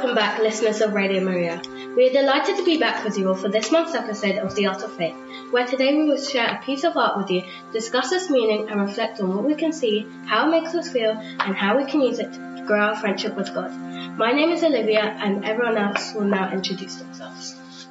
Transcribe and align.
welcome 0.00 0.16
back, 0.16 0.40
listeners 0.40 0.80
of 0.80 0.94
Radio 0.94 1.22
Maria. 1.22 1.60
We 1.94 2.08
are 2.08 2.12
delighted 2.12 2.56
to 2.56 2.64
be 2.64 2.78
back 2.78 3.04
with 3.04 3.18
you 3.18 3.28
all 3.28 3.34
for 3.34 3.50
this 3.50 3.70
month's 3.70 3.94
episode 3.94 4.38
of 4.38 4.54
The 4.54 4.66
Art 4.66 4.82
of 4.82 4.96
Faith, 4.96 5.14
where 5.50 5.66
today 5.66 5.94
we 5.94 6.08
will 6.08 6.16
share 6.16 6.54
a 6.54 6.64
piece 6.64 6.84
of 6.84 6.96
art 6.96 7.18
with 7.18 7.30
you, 7.30 7.42
discuss 7.74 8.10
its 8.10 8.30
meaning, 8.30 8.70
and 8.70 8.80
reflect 8.80 9.20
on 9.20 9.34
what 9.36 9.44
we 9.44 9.54
can 9.54 9.74
see, 9.74 10.06
how 10.24 10.48
it 10.48 10.52
makes 10.52 10.74
us 10.74 10.88
feel, 10.88 11.10
and 11.10 11.54
how 11.54 11.76
we 11.76 11.84
can 11.84 12.00
use 12.00 12.18
it 12.18 12.32
to 12.32 12.64
grow 12.66 12.80
our 12.80 12.96
friendship 12.96 13.36
with 13.36 13.52
God. 13.52 13.70
My 14.16 14.32
name 14.32 14.52
is 14.52 14.64
Olivia, 14.64 15.02
and 15.02 15.44
everyone 15.44 15.76
else 15.76 16.14
will 16.14 16.24
now 16.24 16.50
introduce 16.50 16.94
themselves. 16.94 17.86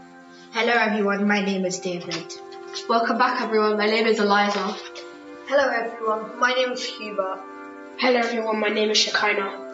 Hello 0.49 0.73
everyone, 0.73 1.27
my 1.27 1.45
name 1.45 1.63
is 1.63 1.77
David. 1.77 2.33
Welcome 2.89 3.19
back 3.19 3.39
everyone, 3.39 3.77
my 3.77 3.85
name 3.85 4.07
is 4.07 4.19
Eliza. 4.19 4.75
Hello 5.45 5.69
everyone, 5.69 6.39
my 6.39 6.53
name 6.53 6.71
is 6.71 6.83
Hubert. 6.83 7.39
Hello 7.99 8.19
everyone, 8.19 8.59
my 8.59 8.69
name 8.69 8.89
is 8.89 8.97
Shekinah. 8.97 9.68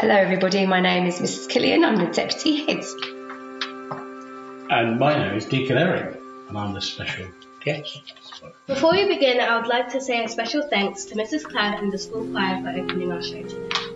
Hello 0.00 0.14
everybody, 0.14 0.64
my 0.64 0.80
name 0.80 1.06
is 1.06 1.18
Mrs 1.18 1.48
Killian, 1.48 1.84
I'm 1.84 1.96
the 1.96 2.06
Deputy 2.06 2.64
Head. 2.64 2.84
And 4.70 4.96
my 4.96 5.18
name 5.18 5.34
is 5.36 5.44
Deacon 5.44 5.76
Eric, 5.76 6.20
and 6.48 6.56
I'm 6.56 6.72
the 6.72 6.80
special 6.80 7.26
guest. 7.64 8.14
Before 8.68 8.92
we 8.92 9.08
begin, 9.08 9.40
I 9.40 9.58
would 9.58 9.66
like 9.66 9.90
to 9.90 10.00
say 10.00 10.22
a 10.22 10.28
special 10.28 10.62
thanks 10.70 11.04
to 11.06 11.16
Mrs 11.16 11.42
Cladd 11.42 11.82
and 11.82 11.92
the 11.92 11.98
school 11.98 12.24
choir 12.30 12.62
for 12.62 12.68
opening 12.80 13.10
our 13.10 13.20
show 13.20 13.42
today. 13.42 13.87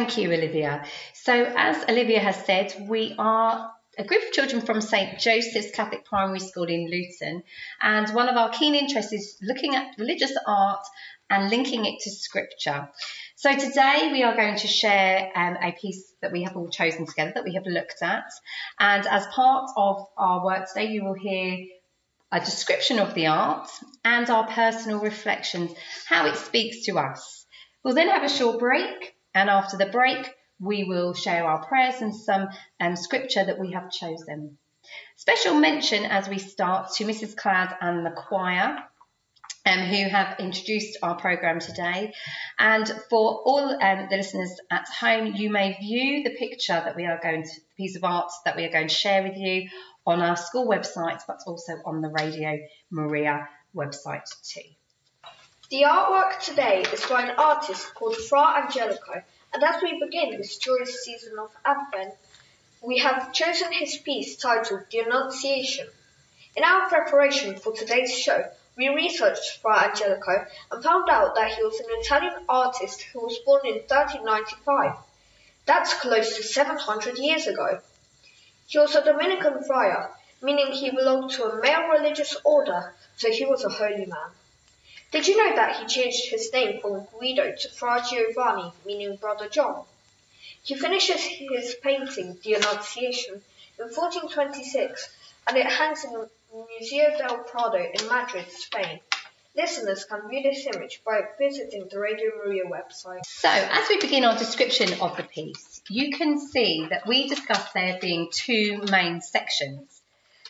Thank 0.00 0.16
you, 0.16 0.32
Olivia. 0.32 0.82
So, 1.12 1.34
as 1.44 1.84
Olivia 1.86 2.20
has 2.20 2.46
said, 2.46 2.86
we 2.88 3.14
are 3.18 3.70
a 3.98 4.02
group 4.02 4.22
of 4.22 4.32
children 4.32 4.62
from 4.62 4.80
St 4.80 5.18
Joseph's 5.18 5.72
Catholic 5.72 6.06
Primary 6.06 6.40
School 6.40 6.64
in 6.64 6.90
Luton, 6.90 7.42
and 7.82 8.08
one 8.14 8.30
of 8.30 8.34
our 8.34 8.48
keen 8.48 8.74
interests 8.74 9.12
is 9.12 9.36
looking 9.42 9.74
at 9.74 9.98
religious 9.98 10.32
art 10.46 10.80
and 11.28 11.50
linking 11.50 11.84
it 11.84 12.00
to 12.00 12.10
scripture. 12.10 12.88
So 13.36 13.54
today 13.54 14.08
we 14.10 14.22
are 14.22 14.34
going 14.34 14.56
to 14.56 14.66
share 14.66 15.30
um, 15.36 15.58
a 15.62 15.72
piece 15.72 16.14
that 16.22 16.32
we 16.32 16.44
have 16.44 16.56
all 16.56 16.70
chosen 16.70 17.04
together 17.04 17.32
that 17.34 17.44
we 17.44 17.52
have 17.52 17.66
looked 17.66 18.00
at, 18.00 18.24
and 18.78 19.06
as 19.06 19.26
part 19.26 19.70
of 19.76 20.06
our 20.16 20.42
work 20.42 20.66
today, 20.66 20.92
you 20.92 21.04
will 21.04 21.12
hear 21.12 21.58
a 22.32 22.40
description 22.40 22.98
of 22.98 23.12
the 23.12 23.26
art 23.26 23.68
and 24.02 24.30
our 24.30 24.46
personal 24.46 25.00
reflections, 25.00 25.72
how 26.06 26.24
it 26.24 26.36
speaks 26.36 26.86
to 26.86 26.98
us. 26.98 27.44
We'll 27.84 27.94
then 27.94 28.08
have 28.08 28.24
a 28.24 28.30
short 28.30 28.58
break 28.58 29.14
and 29.34 29.48
after 29.50 29.76
the 29.76 29.86
break, 29.86 30.30
we 30.58 30.84
will 30.84 31.14
share 31.14 31.44
our 31.44 31.64
prayers 31.64 32.00
and 32.00 32.14
some 32.14 32.48
um, 32.80 32.96
scripture 32.96 33.44
that 33.44 33.58
we 33.58 33.72
have 33.72 33.90
chosen. 33.90 34.58
Special 35.16 35.54
mention 35.54 36.04
as 36.04 36.28
we 36.28 36.38
start 36.38 36.92
to 36.94 37.04
Mrs. 37.04 37.34
Cladd 37.34 37.76
and 37.80 38.04
the 38.04 38.10
choir. 38.10 38.78
Um, 39.66 39.80
who 39.80 40.08
have 40.08 40.40
introduced 40.40 40.96
our 41.02 41.16
programme 41.16 41.60
today. 41.60 42.14
And 42.58 42.88
for 43.10 43.42
all 43.44 43.78
um, 43.78 44.06
the 44.08 44.16
listeners 44.16 44.58
at 44.70 44.88
home, 44.88 45.34
you 45.34 45.50
may 45.50 45.76
view 45.78 46.22
the 46.22 46.30
picture 46.30 46.72
that 46.72 46.96
we 46.96 47.04
are 47.04 47.20
going 47.22 47.42
to, 47.42 47.48
the 47.48 47.76
piece 47.76 47.94
of 47.94 48.02
art 48.02 48.30
that 48.46 48.56
we 48.56 48.64
are 48.64 48.72
going 48.72 48.88
to 48.88 48.94
share 48.94 49.22
with 49.22 49.36
you 49.36 49.68
on 50.06 50.22
our 50.22 50.36
school 50.36 50.66
website, 50.66 51.20
but 51.28 51.40
also 51.46 51.74
on 51.84 52.00
the 52.00 52.08
Radio 52.08 52.58
Maria 52.90 53.46
website 53.76 54.24
too. 54.42 54.62
The 55.70 55.82
artwork 55.82 56.40
today 56.40 56.82
is 56.92 57.06
by 57.06 57.22
an 57.22 57.36
artist 57.38 57.94
called 57.94 58.16
Fra 58.16 58.60
Angelico 58.60 59.22
And 59.52 59.62
as 59.62 59.80
we 59.80 60.00
begin 60.00 60.36
this 60.36 60.58
joyous 60.58 61.04
season 61.04 61.38
of 61.38 61.52
Advent, 61.64 62.14
we 62.82 62.98
have 62.98 63.32
chosen 63.32 63.70
his 63.70 63.96
piece 63.98 64.36
titled 64.36 64.86
The 64.90 64.98
Annunciation. 64.98 65.88
In 66.56 66.64
our 66.64 66.88
preparation 66.88 67.56
for 67.56 67.72
today's 67.72 68.12
show, 68.18 68.50
we 68.76 68.88
researched 68.88 69.58
Fra 69.58 69.84
Angelico 69.84 70.44
and 70.72 70.82
found 70.82 71.08
out 71.08 71.36
that 71.36 71.52
he 71.52 71.62
was 71.62 71.78
an 71.78 71.86
Italian 71.88 72.44
artist 72.48 73.02
who 73.02 73.20
was 73.20 73.38
born 73.46 73.64
in 73.64 73.74
1395. 73.74 74.96
That's 75.66 75.94
close 75.94 76.36
to 76.36 76.42
700 76.42 77.16
years 77.16 77.46
ago. 77.46 77.80
He 78.66 78.78
was 78.78 78.96
a 78.96 79.04
Dominican 79.04 79.62
friar, 79.62 80.10
meaning 80.42 80.72
he 80.72 80.90
belonged 80.90 81.30
to 81.30 81.44
a 81.44 81.62
male 81.62 81.86
religious 81.90 82.36
order, 82.42 82.92
so 83.16 83.30
he 83.30 83.46
was 83.46 83.62
a 83.62 83.68
holy 83.68 84.06
man. 84.06 84.32
Did 85.10 85.26
you 85.26 85.36
know 85.36 85.56
that 85.56 85.76
he 85.76 85.86
changed 85.86 86.30
his 86.30 86.52
name 86.52 86.80
from 86.80 87.06
Guido 87.12 87.52
to 87.52 87.68
Fra 87.70 88.04
Giovanni, 88.08 88.72
meaning 88.86 89.16
Brother 89.16 89.48
John? 89.48 89.84
He 90.62 90.76
finishes 90.76 91.20
his 91.20 91.74
painting, 91.82 92.38
The 92.44 92.54
Annunciation, 92.54 93.42
in 93.78 93.86
1426, 93.86 95.08
and 95.48 95.56
it 95.56 95.66
hangs 95.66 96.04
in 96.04 96.12
the 96.12 96.30
Museo 96.52 97.16
del 97.18 97.38
Prado 97.38 97.78
in 97.78 98.06
Madrid, 98.06 98.46
Spain. 98.50 99.00
Listeners 99.56 100.04
can 100.04 100.28
view 100.28 100.42
this 100.42 100.66
image 100.66 101.02
by 101.04 101.22
visiting 101.38 101.88
the 101.88 101.98
Radio 101.98 102.30
Maria 102.36 102.64
website. 102.64 103.24
So, 103.26 103.48
as 103.48 103.88
we 103.88 103.98
begin 103.98 104.24
our 104.24 104.38
description 104.38 105.00
of 105.00 105.16
the 105.16 105.24
piece, 105.24 105.82
you 105.88 106.16
can 106.16 106.38
see 106.38 106.86
that 106.88 107.06
we 107.08 107.28
discussed 107.28 107.74
there 107.74 107.98
being 108.00 108.28
two 108.32 108.80
main 108.90 109.20
sections. 109.20 109.99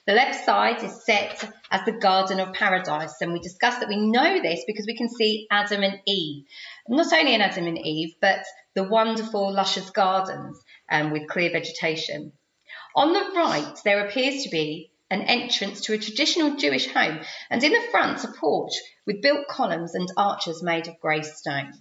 The 0.06 0.14
left 0.14 0.44
side 0.44 0.82
is 0.82 1.04
set 1.04 1.44
as 1.70 1.84
the 1.84 1.92
Garden 1.92 2.40
of 2.40 2.54
Paradise, 2.54 3.20
and 3.20 3.32
we 3.32 3.38
discussed 3.38 3.80
that 3.80 3.88
we 3.88 3.96
know 3.96 4.40
this 4.40 4.64
because 4.66 4.86
we 4.86 4.96
can 4.96 5.10
see 5.10 5.46
Adam 5.50 5.82
and 5.82 6.00
Eve. 6.06 6.46
Not 6.88 7.12
only 7.12 7.34
in 7.34 7.42
Adam 7.42 7.66
and 7.66 7.78
Eve, 7.78 8.14
but 8.20 8.44
the 8.74 8.84
wonderful, 8.84 9.52
luscious 9.52 9.90
gardens 9.90 10.58
um, 10.90 11.10
with 11.10 11.28
clear 11.28 11.50
vegetation. 11.50 12.32
On 12.96 13.12
the 13.12 13.32
right, 13.36 13.78
there 13.84 14.06
appears 14.06 14.42
to 14.44 14.48
be 14.48 14.90
an 15.10 15.22
entrance 15.22 15.82
to 15.82 15.92
a 15.92 15.98
traditional 15.98 16.56
Jewish 16.56 16.86
home, 16.86 17.20
and 17.50 17.62
in 17.62 17.72
the 17.72 17.88
front, 17.90 18.24
a 18.24 18.28
porch 18.28 18.72
with 19.06 19.22
built 19.22 19.48
columns 19.48 19.94
and 19.94 20.08
arches 20.16 20.62
made 20.62 20.88
of 20.88 20.98
grey 21.00 21.22
stone. 21.22 21.72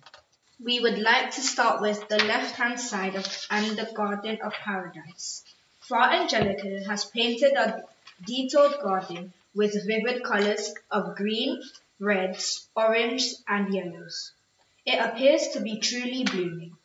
We 0.61 0.81
would 0.81 0.99
like 0.99 1.31
to 1.31 1.41
start 1.41 1.81
with 1.81 2.07
the 2.09 2.17
left-hand 2.17 2.79
side 2.79 3.15
of 3.15 3.25
and 3.49 3.77
the 3.77 3.89
Garden 3.95 4.39
of 4.43 4.51
Paradise. 4.51 5.43
Fra 5.79 6.09
Angelico 6.21 6.83
has 6.87 7.05
painted 7.05 7.53
a 7.53 7.81
detailed 8.25 8.81
garden 8.81 9.33
with 9.55 9.85
vivid 9.87 10.23
colors 10.23 10.73
of 10.91 11.15
green, 11.15 11.61
reds, 11.99 12.67
oranges, 12.75 13.43
and 13.47 13.73
yellows. 13.73 14.31
It 14.85 14.99
appears 14.99 15.49
to 15.49 15.61
be 15.61 15.79
truly 15.79 16.23
blooming. 16.23 16.75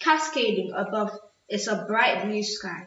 Cascading 0.00 0.72
above 0.72 1.18
is 1.48 1.66
a 1.68 1.84
bright 1.86 2.24
blue 2.24 2.42
sky. 2.42 2.86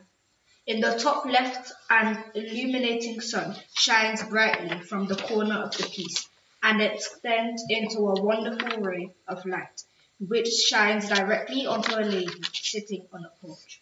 In 0.66 0.80
the 0.80 0.98
top 0.98 1.26
left, 1.26 1.72
an 1.90 2.24
illuminating 2.34 3.20
sun 3.20 3.56
shines 3.76 4.24
brightly 4.24 4.80
from 4.80 5.08
the 5.08 5.16
corner 5.16 5.56
of 5.56 5.76
the 5.76 5.84
piece 5.84 6.30
and 6.62 6.82
extends 6.82 7.66
into 7.68 8.08
a 8.08 8.22
wonderful 8.22 8.82
ray 8.82 9.14
of 9.28 9.46
light, 9.46 9.84
which 10.20 10.48
shines 10.48 11.10
directly 11.10 11.66
onto 11.66 11.94
a 11.94 12.02
lady 12.02 12.42
sitting 12.54 13.06
on 13.12 13.26
a 13.26 13.46
porch. 13.46 13.82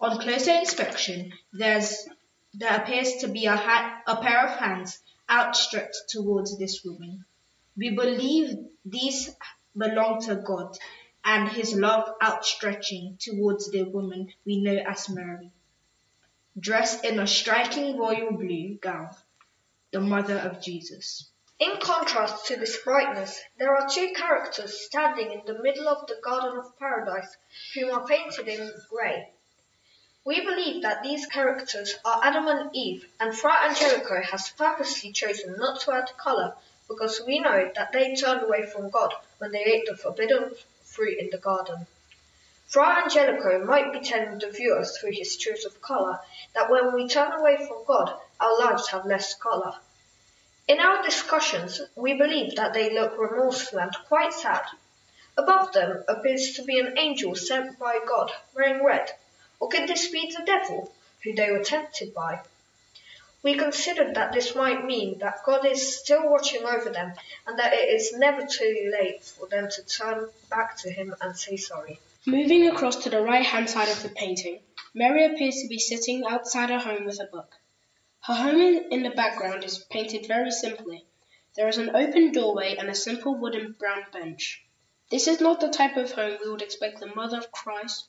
On 0.00 0.18
closer 0.18 0.54
inspection, 0.54 1.32
there's 1.52 2.08
there 2.56 2.76
appears 2.76 3.16
to 3.16 3.28
be 3.28 3.46
a, 3.46 3.56
ha- 3.56 4.02
a 4.06 4.16
pair 4.16 4.46
of 4.46 4.58
hands 4.58 5.00
outstretched 5.28 6.08
towards 6.08 6.56
this 6.58 6.84
woman. 6.84 7.24
We 7.76 7.90
believe 7.90 8.56
these 8.84 9.34
belong 9.76 10.22
to 10.22 10.36
God 10.36 10.78
and 11.24 11.48
his 11.48 11.74
love 11.74 12.08
outstretching 12.22 13.16
towards 13.18 13.70
the 13.70 13.82
woman 13.82 14.32
we 14.44 14.62
know 14.62 14.76
as 14.76 15.08
Mary. 15.08 15.50
Dressed 16.58 17.04
in 17.04 17.18
a 17.18 17.26
striking 17.26 17.98
royal 17.98 18.32
blue 18.32 18.78
gown, 18.80 19.10
the 19.90 20.00
mother 20.00 20.38
of 20.38 20.62
Jesus. 20.62 21.28
In 21.58 21.78
contrast 21.80 22.46
to 22.46 22.56
this 22.56 22.76
brightness, 22.84 23.40
there 23.58 23.74
are 23.74 23.88
two 23.88 24.12
characters 24.14 24.86
standing 24.86 25.32
in 25.32 25.42
the 25.46 25.62
middle 25.62 25.88
of 25.88 26.06
the 26.06 26.16
Garden 26.22 26.58
of 26.58 26.78
Paradise, 26.78 27.36
whom 27.74 27.90
are 27.90 28.06
painted 28.06 28.46
in 28.46 28.72
grey. 28.90 29.33
We 30.26 30.40
believe 30.40 30.80
that 30.80 31.02
these 31.02 31.26
characters 31.26 31.96
are 32.02 32.18
Adam 32.24 32.48
and 32.48 32.74
Eve, 32.74 33.06
and 33.20 33.36
Fra 33.36 33.68
Angelico 33.68 34.22
has 34.22 34.48
purposely 34.48 35.12
chosen 35.12 35.56
not 35.58 35.80
to 35.82 35.92
add 35.92 36.16
colour 36.16 36.56
because 36.88 37.20
we 37.26 37.40
know 37.40 37.70
that 37.74 37.92
they 37.92 38.14
turned 38.14 38.42
away 38.42 38.64
from 38.64 38.88
God 38.88 39.12
when 39.36 39.52
they 39.52 39.62
ate 39.62 39.84
the 39.84 39.94
forbidden 39.94 40.54
fruit 40.82 41.18
in 41.18 41.28
the 41.28 41.36
garden. 41.36 41.86
Fra 42.68 43.02
Angelico 43.04 43.62
might 43.66 43.92
be 43.92 44.00
telling 44.00 44.38
the 44.38 44.50
viewers 44.50 44.96
through 44.96 45.12
his 45.12 45.36
choice 45.36 45.66
of 45.66 45.82
colour 45.82 46.18
that 46.54 46.70
when 46.70 46.94
we 46.94 47.06
turn 47.06 47.32
away 47.32 47.58
from 47.58 47.84
God, 47.84 48.18
our 48.40 48.58
lives 48.60 48.88
have 48.88 49.04
less 49.04 49.34
colour. 49.34 49.74
In 50.66 50.80
our 50.80 51.02
discussions, 51.02 51.82
we 51.96 52.14
believe 52.14 52.56
that 52.56 52.72
they 52.72 52.94
look 52.94 53.18
remorseful 53.18 53.78
and 53.78 53.94
quite 54.08 54.32
sad. 54.32 54.64
Above 55.36 55.72
them 55.72 56.02
appears 56.08 56.54
to 56.54 56.62
be 56.62 56.80
an 56.80 56.96
angel 56.96 57.34
sent 57.34 57.78
by 57.78 57.98
God, 58.08 58.32
wearing 58.54 58.82
red, 58.82 59.12
or 59.64 59.68
could 59.68 59.88
this 59.88 60.08
be 60.08 60.30
the 60.30 60.44
devil, 60.44 60.92
who 61.22 61.32
they 61.32 61.50
were 61.50 61.64
tempted 61.64 62.12
by? 62.12 62.38
We 63.42 63.54
considered 63.54 64.14
that 64.14 64.34
this 64.34 64.54
might 64.54 64.84
mean 64.84 65.20
that 65.20 65.42
God 65.42 65.64
is 65.64 65.96
still 65.98 66.28
watching 66.28 66.66
over 66.66 66.90
them 66.90 67.14
and 67.46 67.58
that 67.58 67.72
it 67.72 67.88
is 67.88 68.12
never 68.12 68.44
too 68.44 68.92
late 68.92 69.24
for 69.24 69.46
them 69.46 69.70
to 69.70 69.82
turn 69.86 70.28
back 70.50 70.76
to 70.82 70.92
Him 70.92 71.14
and 71.18 71.34
say 71.34 71.56
sorry. 71.56 71.98
Moving 72.26 72.68
across 72.68 72.96
to 73.04 73.08
the 73.08 73.22
right 73.22 73.46
hand 73.46 73.70
side 73.70 73.88
of 73.88 74.02
the 74.02 74.10
painting, 74.10 74.60
Mary 74.92 75.24
appears 75.24 75.62
to 75.62 75.68
be 75.68 75.78
sitting 75.78 76.26
outside 76.26 76.68
her 76.68 76.78
home 76.78 77.06
with 77.06 77.22
a 77.22 77.24
book. 77.24 77.56
Her 78.20 78.34
home 78.34 78.58
in 78.90 79.02
the 79.02 79.16
background 79.16 79.64
is 79.64 79.78
painted 79.78 80.26
very 80.26 80.50
simply. 80.50 81.06
There 81.56 81.68
is 81.68 81.78
an 81.78 81.96
open 81.96 82.32
doorway 82.32 82.76
and 82.76 82.90
a 82.90 82.94
simple 82.94 83.34
wooden 83.34 83.72
brown 83.78 84.04
bench. 84.12 84.62
This 85.10 85.26
is 85.26 85.40
not 85.40 85.60
the 85.60 85.70
type 85.70 85.96
of 85.96 86.12
home 86.12 86.36
we 86.44 86.50
would 86.50 86.60
expect 86.60 87.00
the 87.00 87.14
mother 87.14 87.38
of 87.38 87.50
Christ 87.50 88.08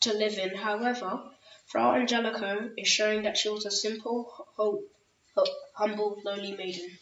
to 0.00 0.12
live 0.12 0.38
in. 0.38 0.54
However, 0.54 1.22
Fra 1.66 1.92
Angelico 1.92 2.70
is 2.76 2.88
showing 2.88 3.22
that 3.22 3.36
she 3.36 3.48
was 3.48 3.66
a 3.66 3.70
simple, 3.70 4.46
humble, 5.74 6.20
lowly 6.24 6.54
maiden. 6.56 6.98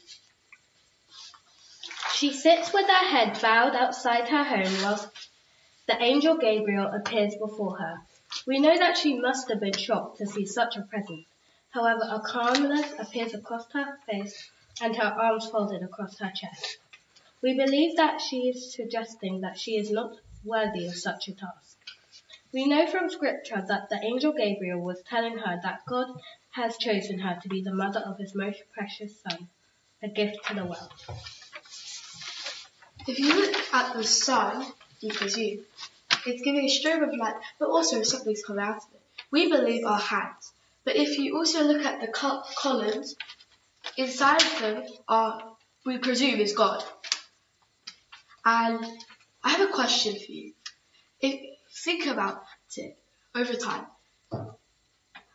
She 2.14 2.32
sits 2.32 2.72
with 2.72 2.86
her 2.86 3.08
head 3.08 3.40
bowed 3.42 3.76
outside 3.76 4.28
her 4.28 4.42
home 4.42 4.82
whilst 4.82 5.08
the 5.86 6.02
angel 6.02 6.36
Gabriel 6.36 6.86
appears 6.92 7.34
before 7.36 7.78
her. 7.78 8.00
We 8.46 8.58
know 8.58 8.76
that 8.76 8.96
she 8.96 9.18
must 9.18 9.48
have 9.50 9.60
been 9.60 9.72
shocked 9.72 10.18
to 10.18 10.26
see 10.26 10.46
such 10.46 10.76
a 10.76 10.82
presence. 10.82 11.26
However, 11.70 12.02
a 12.10 12.20
calmness 12.20 12.92
appears 12.98 13.34
across 13.34 13.70
her 13.72 13.98
face 14.06 14.50
and 14.80 14.96
her 14.96 15.04
arms 15.04 15.48
folded 15.48 15.82
across 15.82 16.18
her 16.18 16.32
chest. 16.34 16.78
We 17.42 17.54
believe 17.54 17.96
that 17.96 18.20
she 18.20 18.48
is 18.48 18.74
suggesting 18.74 19.42
that 19.42 19.58
she 19.58 19.76
is 19.76 19.90
not 19.90 20.16
worthy 20.44 20.86
of 20.86 20.96
such 20.96 21.28
a 21.28 21.34
task. 21.34 21.75
We 22.52 22.66
know 22.66 22.86
from 22.86 23.10
scripture 23.10 23.62
that 23.68 23.88
the 23.88 24.00
angel 24.02 24.32
Gabriel 24.32 24.80
was 24.80 25.02
telling 25.08 25.36
her 25.38 25.60
that 25.62 25.80
God 25.86 26.08
has 26.50 26.78
chosen 26.78 27.18
her 27.18 27.38
to 27.42 27.48
be 27.48 27.62
the 27.62 27.74
mother 27.74 28.00
of 28.00 28.18
his 28.18 28.34
most 28.34 28.62
precious 28.72 29.20
son, 29.20 29.48
a 30.02 30.08
gift 30.08 30.38
to 30.46 30.54
the 30.54 30.64
world. 30.64 30.92
If 33.06 33.18
you 33.18 33.34
look 33.34 33.54
at 33.72 33.94
the 33.94 34.04
sun, 34.04 34.66
you 35.00 35.10
presume, 35.10 35.64
it's 36.24 36.42
giving 36.42 36.64
a 36.64 36.68
strobe 36.68 37.02
of 37.02 37.16
light, 37.16 37.34
but 37.58 37.68
also 37.68 38.02
something's 38.02 38.42
coming 38.42 38.64
out 38.64 38.76
of 38.76 38.82
it. 38.94 39.00
We 39.30 39.50
believe 39.50 39.84
our 39.84 39.98
hands. 39.98 40.52
But 40.84 40.96
if 40.96 41.18
you 41.18 41.36
also 41.36 41.64
look 41.64 41.84
at 41.84 42.00
the 42.00 42.08
col- 42.08 42.44
columns, 42.56 43.16
inside 43.96 44.42
of 44.42 44.58
them 44.60 44.84
are, 45.08 45.56
we 45.84 45.98
presume, 45.98 46.40
is 46.40 46.52
God. 46.52 46.82
And 48.44 48.84
I 49.42 49.50
have 49.50 49.68
a 49.68 49.72
question 49.72 50.14
for 50.14 50.32
you. 50.32 50.52
If 51.20 51.55
think 51.84 52.06
about 52.06 52.42
it 52.76 52.96
over 53.34 53.54
time. 53.54 53.86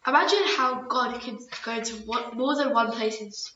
Imagine 0.08 0.44
how 0.58 0.82
God 0.82 1.22
can 1.22 1.38
go 1.64 1.82
to 1.82 2.34
more 2.36 2.56
than 2.56 2.74
one 2.74 2.92
places. 2.92 3.54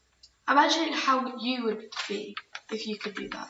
Imagine 0.48 0.94
how 0.94 1.38
you 1.40 1.66
would 1.66 1.86
be 2.08 2.36
if 2.72 2.88
you 2.88 2.98
could 2.98 3.16
do 3.16 3.30
that. 3.30 3.50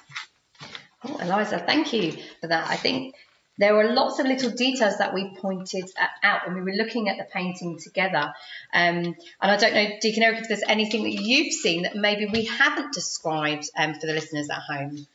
Oh, 1.04 1.18
Eliza, 1.18 1.60
thank 1.60 1.92
you 1.92 2.14
for 2.40 2.48
that. 2.48 2.70
I 2.70 2.78
think 2.78 3.16
there 3.58 3.76
were 3.76 3.94
lots 3.94 4.20
of 4.20 4.26
little 4.26 4.50
details 4.50 4.98
that 4.98 5.14
we 5.14 5.36
pointed 5.36 5.90
out 6.24 6.48
when 6.48 6.56
we 6.56 6.62
were 6.62 6.78
looking 6.78 7.10
at 7.10 7.18
the 7.18 7.26
painting 7.26 7.80
together. 7.80 8.34
Um, 8.74 8.98
and 9.06 9.16
I 9.42 9.58
don't 9.58 9.74
know, 9.74 9.88
Deacon 10.02 10.24
Eric, 10.24 10.42
if 10.42 10.48
there's 10.48 10.64
anything 10.68 11.04
that 11.04 11.14
you've 11.14 11.54
seen 11.54 11.84
that 11.84 11.96
maybe 11.96 12.26
we 12.26 12.46
haven't 12.46 12.94
described 12.94 13.70
um, 13.78 13.94
for 13.94 14.08
the 14.08 14.14
listeners 14.14 14.50
at 14.50 14.60
home. 14.60 15.06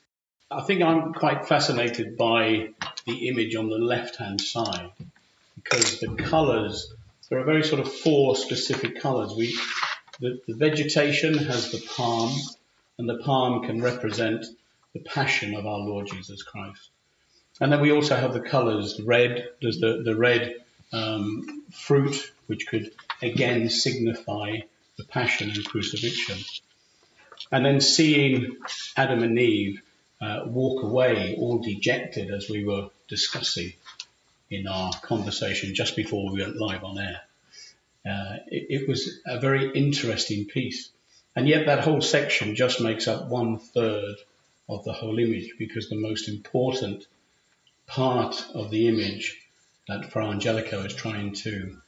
I 0.53 0.63
think 0.63 0.83
I'm 0.83 1.15
quite 1.15 1.47
fascinated 1.47 2.17
by 2.17 2.71
the 3.07 3.29
image 3.29 3.55
on 3.55 3.69
the 3.69 3.79
left 3.79 4.17
hand 4.17 4.41
side 4.41 4.91
because 5.55 6.01
the 6.01 6.17
colours, 6.17 6.93
there 7.29 7.39
are 7.39 7.45
very 7.45 7.63
sort 7.63 7.81
of 7.81 7.93
four 7.93 8.35
specific 8.35 9.01
colours. 9.01 9.33
We, 9.37 9.57
the, 10.19 10.41
the 10.49 10.55
vegetation 10.55 11.39
has 11.39 11.71
the 11.71 11.81
palm, 11.95 12.35
and 12.99 13.09
the 13.09 13.19
palm 13.19 13.63
can 13.65 13.81
represent 13.81 14.45
the 14.93 14.99
passion 14.99 15.55
of 15.55 15.67
our 15.67 15.79
Lord 15.79 16.09
Jesus 16.09 16.43
Christ. 16.43 16.91
And 17.61 17.71
then 17.71 17.81
we 17.81 17.93
also 17.93 18.17
have 18.17 18.33
the 18.33 18.41
colours. 18.41 19.01
Red, 19.01 19.51
there's 19.63 19.79
the, 19.79 20.03
the 20.05 20.17
red 20.17 20.57
um, 20.93 21.63
fruit, 21.73 22.33
which 22.49 22.67
could 22.67 22.91
again 23.23 23.71
signify 23.71 24.59
the 24.99 25.05
passion 25.05 25.51
and 25.51 25.65
crucifixion. 25.65 26.39
And 27.53 27.65
then 27.65 27.81
seeing 27.81 28.57
Adam 28.97 29.23
and 29.23 29.39
Eve 29.39 29.81
uh, 30.21 30.43
walk 30.47 30.83
away 30.83 31.37
all 31.39 31.59
dejected 31.59 32.31
as 32.31 32.49
we 32.49 32.65
were 32.65 32.91
discussing 33.09 33.73
in 34.51 34.67
our 34.67 34.93
conversation 35.03 35.75
just 35.75 35.97
before 35.97 36.31
we 36.31 36.43
went 36.43 36.57
live 36.57 36.85
on 36.85 36.99
air. 36.99 37.21
Uh, 38.05 38.37
it, 38.49 38.83
it 38.83 38.89
was 38.89 39.21
a 39.27 39.41
very 39.41 39.71
interesting 39.73 40.47
piece. 40.47 40.91
And 41.37 41.49
yet 41.49 41.67
that 41.67 41.85
whole 41.85 42.03
section 42.03 42.55
just 42.57 42.81
makes 42.81 43.07
up 43.07 43.29
one 43.29 43.59
third 43.59 44.17
of 44.69 44.85
the 44.85 44.93
whole 44.93 45.19
image 45.19 45.55
because 45.59 45.89
the 45.89 46.01
most 46.01 46.29
important 46.29 47.07
part 47.87 48.45
of 48.55 48.71
the 48.71 48.89
image 48.89 49.41
that 49.89 50.13
Fra 50.13 50.29
Angelico 50.29 50.85
is 50.85 50.95
trying 50.95 51.35
to 51.35 51.79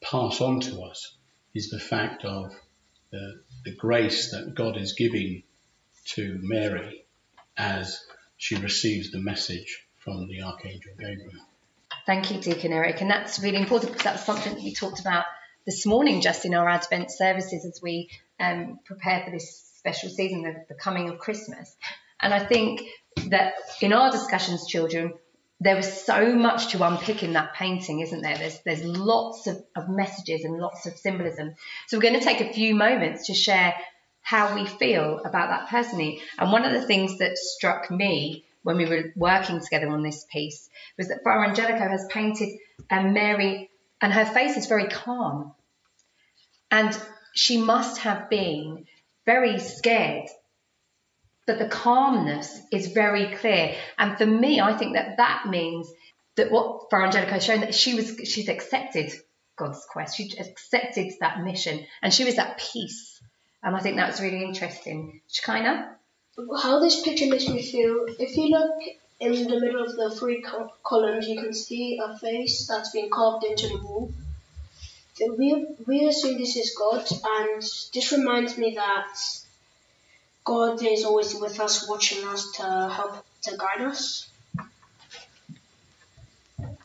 pass 0.00 0.40
on 0.40 0.60
to 0.60 0.82
us 0.82 1.16
is 1.54 1.70
the 1.70 1.80
fact 1.80 2.24
of 2.24 2.54
the, 3.10 3.40
the 3.64 3.74
grace 3.74 4.30
that 4.30 4.54
God 4.54 4.76
is 4.76 4.92
giving 4.92 5.42
to 6.06 6.38
Mary 6.42 7.05
as 7.56 8.04
she 8.36 8.56
receives 8.56 9.10
the 9.10 9.20
message 9.20 9.86
from 9.98 10.28
the 10.28 10.42
Archangel 10.42 10.92
Gabriel. 10.98 11.32
Thank 12.04 12.30
you, 12.30 12.40
Deacon 12.40 12.72
Eric. 12.72 13.00
And 13.00 13.10
that's 13.10 13.40
really 13.40 13.58
important 13.58 13.92
because 13.92 14.04
that's 14.04 14.24
something 14.24 14.54
that 14.54 14.62
we 14.62 14.74
talked 14.74 15.00
about 15.00 15.24
this 15.64 15.84
morning 15.84 16.20
just 16.20 16.44
in 16.44 16.54
our 16.54 16.68
Advent 16.68 17.10
services 17.10 17.64
as 17.64 17.80
we 17.82 18.08
um, 18.38 18.78
prepare 18.84 19.24
for 19.24 19.30
this 19.30 19.60
special 19.78 20.08
season, 20.08 20.42
the, 20.42 20.64
the 20.68 20.74
coming 20.74 21.08
of 21.08 21.18
Christmas. 21.18 21.74
And 22.20 22.32
I 22.32 22.44
think 22.44 22.82
that 23.28 23.54
in 23.80 23.92
our 23.92 24.12
discussions, 24.12 24.66
children, 24.66 25.14
there 25.60 25.76
was 25.76 26.04
so 26.04 26.34
much 26.34 26.72
to 26.72 26.86
unpick 26.86 27.22
in 27.22 27.32
that 27.32 27.54
painting, 27.54 28.00
isn't 28.00 28.20
there? 28.20 28.36
There's 28.36 28.60
there's 28.60 28.84
lots 28.84 29.46
of, 29.46 29.62
of 29.74 29.88
messages 29.88 30.44
and 30.44 30.58
lots 30.58 30.86
of 30.86 30.96
symbolism. 30.96 31.54
So 31.86 31.96
we're 31.96 32.02
going 32.02 32.20
to 32.20 32.24
take 32.24 32.40
a 32.42 32.52
few 32.52 32.74
moments 32.74 33.26
to 33.26 33.34
share 33.34 33.74
how 34.26 34.56
we 34.56 34.66
feel 34.66 35.20
about 35.24 35.50
that 35.50 35.68
personally. 35.68 36.20
And 36.36 36.50
one 36.50 36.64
of 36.64 36.72
the 36.72 36.84
things 36.84 37.18
that 37.18 37.38
struck 37.38 37.92
me 37.92 38.44
when 38.64 38.76
we 38.76 38.84
were 38.84 39.12
working 39.14 39.60
together 39.60 39.88
on 39.88 40.02
this 40.02 40.26
piece 40.32 40.68
was 40.98 41.06
that 41.08 41.22
Fra 41.22 41.48
Angelico 41.48 41.88
has 41.88 42.08
painted 42.10 42.58
um, 42.90 43.12
Mary, 43.12 43.70
and 44.00 44.12
her 44.12 44.24
face 44.24 44.56
is 44.56 44.66
very 44.66 44.88
calm. 44.88 45.54
And 46.72 46.98
she 47.34 47.58
must 47.58 47.98
have 47.98 48.28
been 48.28 48.86
very 49.26 49.60
scared. 49.60 50.26
But 51.46 51.60
the 51.60 51.68
calmness 51.68 52.60
is 52.72 52.88
very 52.88 53.32
clear. 53.36 53.76
And 53.96 54.18
for 54.18 54.26
me, 54.26 54.60
I 54.60 54.76
think 54.76 54.94
that 54.94 55.18
that 55.18 55.46
means 55.48 55.88
that 56.34 56.50
what 56.50 56.90
Fra 56.90 57.06
Angelico 57.06 57.30
has 57.30 57.44
shown 57.44 57.60
that 57.60 57.76
she 57.76 57.94
was, 57.94 58.20
she's 58.24 58.48
accepted 58.48 59.12
God's 59.56 59.86
quest. 59.88 60.16
She 60.16 60.36
accepted 60.36 61.12
that 61.20 61.44
mission 61.44 61.86
and 62.02 62.12
she 62.12 62.24
was 62.24 62.38
at 62.38 62.58
peace. 62.58 63.15
And 63.66 63.76
I 63.76 63.80
think 63.80 63.96
that's 63.96 64.22
really 64.22 64.42
interesting. 64.42 65.20
Shekinah? 65.30 65.96
How 66.62 66.80
this 66.80 67.02
picture 67.02 67.26
makes 67.26 67.46
me 67.48 67.62
feel, 67.62 68.06
if 68.18 68.34
you 68.36 68.48
look 68.48 68.80
in 69.20 69.32
the 69.48 69.60
middle 69.60 69.82
of 69.82 69.94
the 69.94 70.14
three 70.18 70.42
columns, 70.82 71.28
you 71.28 71.38
can 71.38 71.52
see 71.52 72.00
a 72.02 72.16
face 72.18 72.66
that's 72.66 72.92
been 72.92 73.10
carved 73.10 73.44
into 73.44 73.68
the 73.68 73.76
wall 73.84 74.10
we 75.20 75.66
we 75.86 76.06
assume 76.06 76.38
this 76.38 76.56
is 76.56 76.74
God, 76.78 77.06
and 77.24 77.62
this 77.94 78.12
reminds 78.12 78.58
me 78.58 78.74
that 78.74 79.18
God 80.44 80.82
is 80.82 81.04
always 81.04 81.34
with 81.34 81.58
us, 81.58 81.88
watching 81.88 82.26
us 82.28 82.52
to 82.52 82.62
help 82.62 83.24
to 83.42 83.56
guide 83.56 83.86
us. 83.86 84.28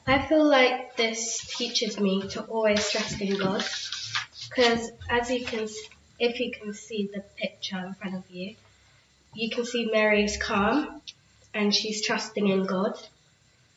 I 0.08 0.26
feel 0.28 0.46
like 0.46 0.96
this 0.98 1.40
teaches 1.58 2.00
me 2.00 2.28
to 2.30 2.44
always 2.44 2.90
trust 2.90 3.22
in 3.22 3.38
God, 3.38 3.64
because 4.50 4.92
as 5.10 5.30
you 5.30 5.46
can, 5.46 5.68
if 6.22 6.40
you 6.40 6.52
can 6.52 6.72
see 6.72 7.10
the 7.12 7.22
picture 7.36 7.80
in 7.80 7.96
front 7.96 8.16
of 8.16 8.24
you, 8.30 8.56
you 9.34 9.50
can 9.50 9.66
see 9.66 9.90
Mary 9.92 10.24
is 10.24 10.38
calm 10.38 11.02
and 11.52 11.74
she's 11.74 12.06
trusting 12.06 12.48
in 12.48 12.64
God. 12.66 12.94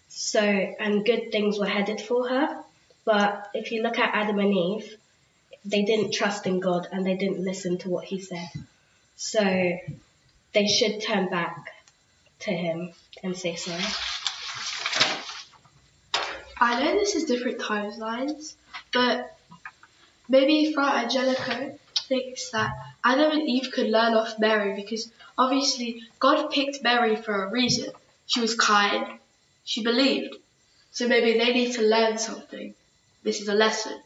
So, 0.08 0.40
and 0.40 1.06
good 1.06 1.32
things 1.32 1.58
were 1.58 1.66
headed 1.66 2.02
for 2.02 2.28
her. 2.28 2.62
But 3.06 3.48
if 3.54 3.72
you 3.72 3.82
look 3.82 3.98
at 3.98 4.14
Adam 4.14 4.38
and 4.38 4.52
Eve, 4.52 4.94
they 5.64 5.84
didn't 5.84 6.12
trust 6.12 6.46
in 6.46 6.60
God 6.60 6.86
and 6.92 7.06
they 7.06 7.16
didn't 7.16 7.42
listen 7.42 7.78
to 7.78 7.88
what 7.88 8.04
he 8.04 8.20
said. 8.20 8.50
So 9.16 9.42
they 10.52 10.66
should 10.66 11.02
turn 11.02 11.30
back 11.30 11.70
to 12.40 12.50
him 12.50 12.92
and 13.22 13.34
say 13.34 13.56
sorry. 13.56 13.82
I 16.60 16.82
know 16.82 16.92
this 16.92 17.14
is 17.14 17.24
different 17.24 17.58
timelines, 17.58 18.54
but 18.92 19.34
maybe 20.28 20.74
Fra 20.74 21.04
Angelico 21.04 21.78
thinks 22.08 22.50
that 22.50 22.72
Adam 23.04 23.32
and 23.32 23.48
Eve 23.48 23.70
could 23.72 23.88
learn 23.88 24.14
off 24.14 24.38
Mary 24.38 24.74
because 24.74 25.10
obviously 25.36 26.02
God 26.18 26.50
picked 26.50 26.82
Mary 26.82 27.16
for 27.16 27.44
a 27.44 27.50
reason. 27.50 27.90
She 28.26 28.40
was 28.40 28.54
kind, 28.54 29.18
she 29.64 29.82
believed, 29.82 30.36
so 30.90 31.08
maybe 31.08 31.38
they 31.38 31.52
need 31.52 31.72
to 31.74 31.82
learn 31.82 32.18
something. 32.18 32.74
This 33.22 33.40
is 33.40 33.48
a 33.48 33.54
lesson. 33.54 34.00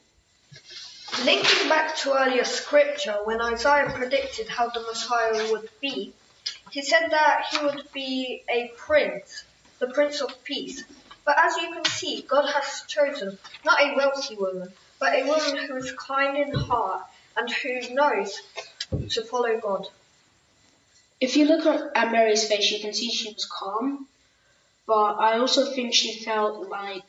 Linking 1.25 1.69
back 1.69 1.97
to 1.97 2.15
earlier 2.15 2.45
scripture, 2.45 3.17
when 3.25 3.41
Isaiah 3.41 3.91
predicted 3.93 4.49
how 4.49 4.69
the 4.69 4.81
Messiah 4.81 5.51
would 5.51 5.69
be, 5.81 6.13
he 6.71 6.83
said 6.83 7.09
that 7.11 7.47
he 7.51 7.65
would 7.65 7.83
be 7.93 8.43
a 8.49 8.73
prince, 8.77 9.45
the 9.79 9.89
Prince 9.89 10.21
of 10.21 10.45
Peace. 10.45 10.85
But 11.25 11.39
as 11.39 11.57
you 11.57 11.73
can 11.73 11.85
see, 11.87 12.23
God 12.23 12.49
has 12.49 12.85
chosen 12.87 13.39
not 13.65 13.81
a 13.81 13.95
wealthy 13.97 14.37
woman, 14.37 14.73
but 15.01 15.15
a 15.15 15.25
woman 15.25 15.57
who 15.67 15.77
is 15.77 15.93
kind 15.93 16.37
in 16.37 16.53
heart 16.53 17.03
and 17.39 17.51
who 17.51 17.95
knows 17.95 18.41
to 19.11 19.23
follow 19.23 19.59
God. 19.61 19.87
If 21.21 21.37
you 21.37 21.47
look 21.47 21.67
at 21.95 22.13
Mary's 22.13 22.49
face, 22.49 22.71
you 22.71 22.81
can 22.81 22.93
see 22.93 23.11
she 23.11 23.33
was 23.33 23.45
calm, 23.47 24.07
but 24.87 25.15
I 25.15 25.39
also 25.39 25.73
think 25.73 25.95
she 25.95 26.25
felt 26.25 26.69
like 26.69 27.05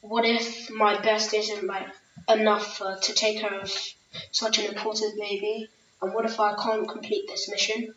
what 0.00 0.24
if 0.24 0.70
my 0.70 1.00
best 1.00 1.32
isn't 1.32 1.64
like 1.64 1.88
enough 2.28 2.82
uh, 2.82 2.96
to 2.96 3.14
take 3.14 3.40
care 3.40 3.60
of 3.60 3.72
such 4.30 4.58
an 4.58 4.66
important 4.66 5.18
baby? 5.18 5.68
And 6.00 6.12
what 6.12 6.24
if 6.24 6.40
I 6.40 6.54
can't 6.54 6.88
complete 6.88 7.28
this 7.28 7.48
mission? 7.48 7.94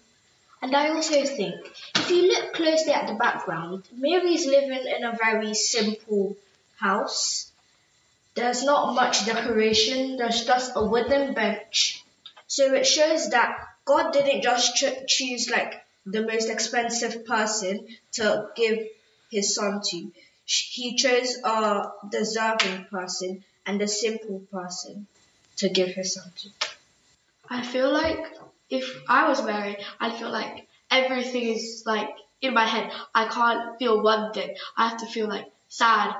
And 0.61 0.75
I 0.75 0.89
also 0.89 1.23
think, 1.25 1.55
if 1.95 2.09
you 2.09 2.27
look 2.27 2.53
closely 2.53 2.93
at 2.93 3.07
the 3.07 3.15
background, 3.15 3.83
Mary's 3.95 4.45
living 4.45 4.85
in 4.85 5.03
a 5.03 5.17
very 5.17 5.53
simple 5.53 6.37
house. 6.77 7.51
There's 8.35 8.63
not 8.63 8.95
much 8.95 9.25
decoration, 9.25 10.17
there's 10.17 10.45
just 10.45 10.73
a 10.75 10.85
wooden 10.85 11.33
bench. 11.33 12.03
So 12.47 12.73
it 12.73 12.85
shows 12.85 13.29
that 13.29 13.57
God 13.85 14.11
didn't 14.11 14.41
just 14.41 14.75
ch- 14.75 15.07
choose 15.07 15.49
like 15.49 15.81
the 16.05 16.21
most 16.21 16.49
expensive 16.49 17.25
person 17.25 17.87
to 18.13 18.49
give 18.55 18.79
his 19.31 19.55
son 19.55 19.81
to 19.89 20.11
he 20.45 20.95
chose 20.95 21.37
a 21.43 21.91
deserving 22.11 22.85
person 22.85 23.43
and 23.65 23.81
a 23.81 23.87
simple 23.87 24.41
person 24.51 25.07
to 25.57 25.69
give 25.69 25.89
his 25.89 26.13
son 26.13 26.31
to. 26.37 26.49
I 27.49 27.63
feel 27.63 27.91
like 27.91 28.23
if 28.69 29.01
I 29.07 29.27
was 29.27 29.43
married, 29.43 29.77
I'd 29.99 30.17
feel 30.17 30.29
like 30.31 30.67
everything 30.91 31.55
is 31.55 31.83
like 31.85 32.09
in 32.41 32.53
my 32.53 32.65
head. 32.65 32.91
I 33.13 33.27
can't 33.27 33.79
feel 33.79 34.03
one 34.03 34.33
thing. 34.33 34.55
I 34.77 34.89
have 34.89 34.99
to 34.99 35.07
feel 35.07 35.27
like 35.27 35.51
sad, 35.67 36.13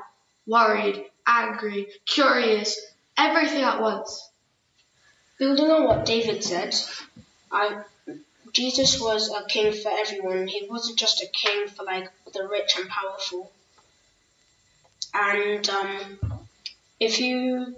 worried, 0.48 1.06
angry, 1.28 1.88
curious, 2.06 2.80
everything 3.18 3.64
at 3.64 3.82
once. 3.82 4.30
Building 5.38 5.70
on 5.70 5.84
what 5.86 6.06
David 6.06 6.44
said, 6.44 6.76
I 7.52 7.84
Jesus 8.52 9.02
was 9.02 9.30
a 9.30 9.46
king 9.46 9.74
for 9.74 9.92
everyone. 9.92 10.48
He 10.48 10.66
wasn't 10.70 10.98
just 10.98 11.22
a 11.22 11.28
king 11.28 11.68
for 11.68 11.84
like 11.84 12.10
the 12.34 12.48
rich 12.48 12.78
and 12.78 12.88
powerful. 12.88 13.52
And 15.14 15.70
um, 15.70 16.48
if 17.00 17.20
you 17.20 17.76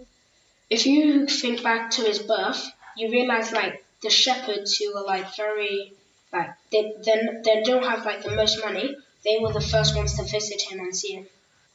if 0.69 0.85
you 0.85 1.25
think 1.27 1.63
back 1.63 1.91
to 1.91 2.03
his 2.03 2.19
birth, 2.19 2.63
you 2.95 3.09
realize 3.09 3.51
like 3.51 3.83
the 4.03 4.09
shepherds 4.09 4.77
who 4.77 4.93
were 4.93 5.05
like 5.05 5.35
very 5.35 5.93
like 6.31 6.51
they 6.71 6.93
then 7.03 7.41
they 7.43 7.63
don't 7.63 7.83
have 7.83 8.05
like 8.05 8.21
the 8.23 8.35
most 8.35 8.63
money. 8.63 8.95
They 9.23 9.39
were 9.39 9.53
the 9.53 9.61
first 9.61 9.95
ones 9.95 10.15
to 10.17 10.23
visit 10.23 10.61
him 10.61 10.79
and 10.79 10.95
see 10.95 11.13
him. 11.13 11.27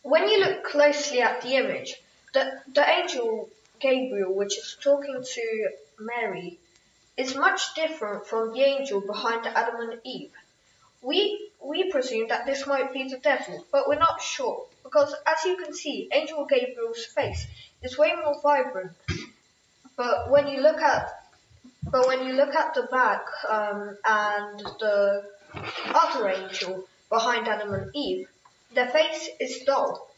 When 0.02 0.28
you 0.28 0.40
look 0.40 0.64
closely 0.64 1.20
at 1.20 1.42
the 1.42 1.54
image, 1.56 2.00
the 2.34 2.60
the 2.72 2.88
angel 2.88 3.48
Gabriel, 3.80 4.34
which 4.34 4.58
is 4.58 4.76
talking 4.82 5.22
to 5.22 5.70
Mary, 5.98 6.58
is 7.16 7.36
much 7.36 7.74
different 7.74 8.26
from 8.26 8.52
the 8.52 8.62
angel 8.62 9.00
behind 9.00 9.46
Adam 9.46 9.80
and 9.80 10.00
Eve. 10.04 10.32
We 11.02 11.50
we 11.60 11.90
presume 11.90 12.28
that 12.28 12.46
this 12.46 12.66
might 12.66 12.92
be 12.92 13.08
the 13.08 13.18
devil, 13.18 13.64
but 13.70 13.88
we're 13.88 13.98
not 13.98 14.20
sure 14.20 14.66
because 14.82 15.14
as 15.26 15.44
you 15.44 15.56
can 15.56 15.72
see, 15.72 16.08
Angel 16.12 16.44
Gabriel's 16.46 17.04
face 17.04 17.46
is 17.82 17.98
way 17.98 18.12
more 18.14 18.40
vibrant. 18.42 18.92
But 19.96 20.30
when 20.30 20.48
you 20.48 20.60
look 20.60 20.80
at 20.80 21.10
but 21.84 22.06
when 22.06 22.26
you 22.26 22.32
look 22.34 22.54
at 22.54 22.74
the 22.74 22.84
back 22.84 23.24
um, 23.48 23.96
and 24.04 24.58
the 24.80 25.24
other 25.94 26.28
angel 26.28 26.84
behind 27.08 27.46
Adam 27.48 27.72
and 27.74 27.90
Eve, 27.94 28.28
Their 28.74 28.88
face 28.88 29.28
is 29.38 29.64
dull. 29.64 30.08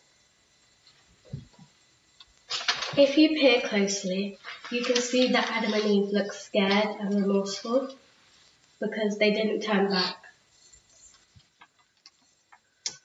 If 2.96 3.18
you 3.18 3.30
peer 3.30 3.60
closely, 3.62 4.38
you 4.70 4.84
can 4.84 4.96
see 4.96 5.32
that 5.32 5.50
Adam 5.50 5.72
and 5.72 5.84
Eve 5.84 6.08
look 6.12 6.32
scared 6.32 6.96
and 7.00 7.14
remorseful 7.14 7.88
because 8.80 9.18
they 9.18 9.32
didn't 9.32 9.62
turn 9.62 9.90
back. 9.90 10.16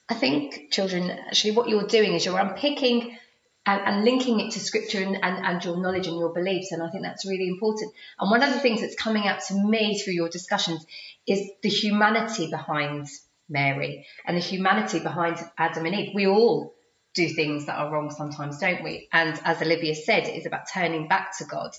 I 0.08 0.14
think, 0.14 0.70
children, 0.70 1.10
actually, 1.10 1.52
what 1.52 1.68
you're 1.68 1.86
doing 1.86 2.14
is 2.14 2.24
you're 2.24 2.38
unpicking 2.38 3.18
and, 3.66 3.80
and 3.80 4.04
linking 4.04 4.40
it 4.40 4.52
to 4.52 4.60
scripture 4.60 5.02
and, 5.02 5.16
and, 5.22 5.44
and 5.44 5.64
your 5.64 5.76
knowledge 5.76 6.06
and 6.06 6.16
your 6.16 6.32
beliefs. 6.32 6.70
And 6.70 6.82
I 6.82 6.90
think 6.90 7.02
that's 7.02 7.26
really 7.26 7.48
important. 7.48 7.92
And 8.20 8.30
one 8.30 8.42
of 8.42 8.52
the 8.52 8.60
things 8.60 8.80
that's 8.80 8.96
coming 8.96 9.26
out 9.26 9.40
to 9.48 9.54
me 9.54 9.98
through 9.98 10.14
your 10.14 10.28
discussions 10.28 10.84
is 11.26 11.50
the 11.62 11.68
humanity 11.68 12.48
behind 12.48 13.08
Mary 13.50 14.06
and 14.24 14.36
the 14.36 14.40
humanity 14.40 15.00
behind 15.00 15.38
Adam 15.58 15.84
and 15.86 15.94
Eve. 15.94 16.12
We 16.14 16.26
all 16.26 16.74
do 17.14 17.28
things 17.28 17.66
that 17.66 17.78
are 17.78 17.92
wrong 17.92 18.10
sometimes, 18.10 18.58
don't 18.58 18.84
we? 18.84 19.08
And 19.12 19.38
as 19.44 19.60
Olivia 19.60 19.94
said, 19.94 20.24
it's 20.24 20.46
about 20.46 20.70
turning 20.72 21.08
back 21.08 21.36
to 21.38 21.44
God. 21.44 21.72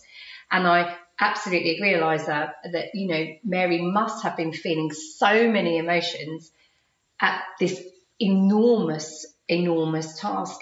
And 0.51 0.67
I 0.67 0.95
absolutely 1.19 1.75
agree, 1.75 1.93
Eliza, 1.93 2.53
that, 2.71 2.85
you 2.93 3.07
know, 3.07 3.25
Mary 3.43 3.81
must 3.81 4.23
have 4.23 4.35
been 4.35 4.51
feeling 4.51 4.91
so 4.91 5.49
many 5.49 5.77
emotions 5.77 6.51
at 7.21 7.41
this 7.59 7.81
enormous, 8.19 9.25
enormous 9.47 10.19
task. 10.19 10.59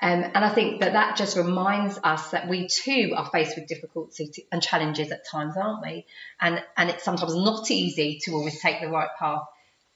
Um, 0.00 0.24
and 0.24 0.44
I 0.44 0.50
think 0.50 0.80
that 0.80 0.92
that 0.92 1.16
just 1.16 1.36
reminds 1.36 1.98
us 2.02 2.30
that 2.30 2.48
we 2.48 2.68
too 2.68 3.14
are 3.16 3.30
faced 3.30 3.56
with 3.56 3.66
difficulty 3.66 4.28
to, 4.28 4.42
and 4.52 4.62
challenges 4.62 5.10
at 5.10 5.26
times, 5.26 5.56
aren't 5.56 5.82
we? 5.82 6.06
And 6.38 6.62
and 6.76 6.90
it's 6.90 7.02
sometimes 7.02 7.34
not 7.34 7.70
easy 7.70 8.18
to 8.24 8.32
always 8.32 8.60
take 8.60 8.82
the 8.82 8.88
right 8.88 9.08
path, 9.18 9.44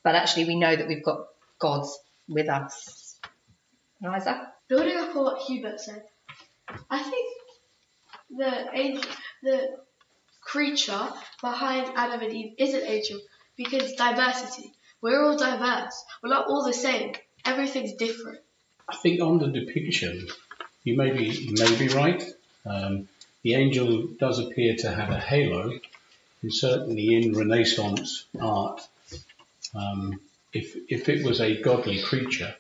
but 0.03 0.15
actually 0.15 0.45
we 0.45 0.59
know 0.59 0.75
that 0.75 0.89
we've 0.89 1.05
got 1.05 1.27
God 1.59 1.87
with 2.29 2.49
us. 2.49 3.19
Eliza? 4.03 4.53
Building 4.69 4.97
up 4.97 5.15
on 5.17 5.25
what 5.25 5.43
Hubert 5.43 5.81
said, 5.81 6.05
I 6.89 7.03
think 7.03 7.27
the 8.31 8.69
angel, 8.73 9.11
the 9.43 9.77
creature 10.41 11.09
behind 11.41 11.93
Adam 11.97 12.21
and 12.21 12.33
Eve 12.33 12.55
is 12.59 12.75
an 12.75 12.83
angel 12.85 13.21
because 13.57 13.93
diversity. 13.95 14.73
We're 15.03 15.23
all 15.25 15.37
diverse. 15.37 16.05
We're 16.23 16.31
not 16.31 16.47
all 16.47 16.65
the 16.65 16.73
same. 16.73 17.15
Everything's 17.45 17.95
different. 17.95 18.39
I 18.89 18.97
think 18.97 19.21
on 19.21 19.39
the 19.39 19.49
depiction, 19.49 20.29
you 20.85 20.97
may 20.97 21.11
be, 21.11 21.25
you 21.25 21.55
may 21.55 21.77
be 21.77 21.89
right. 21.89 22.23
Um, 22.67 23.09
the 23.43 23.55
angel 23.55 24.09
does 24.19 24.39
appear 24.39 24.77
to 24.77 24.91
have 24.91 25.11
a 25.11 25.19
halo, 25.19 25.73
and 26.43 26.53
certainly 26.53 27.15
in 27.15 27.33
Renaissance 27.33 28.27
art, 28.41 28.87
um, 29.75 30.21
if, 30.53 30.77
if 30.89 31.09
it 31.09 31.25
was 31.25 31.41
a 31.41 31.61
godly 31.61 32.03
creature, 32.03 32.55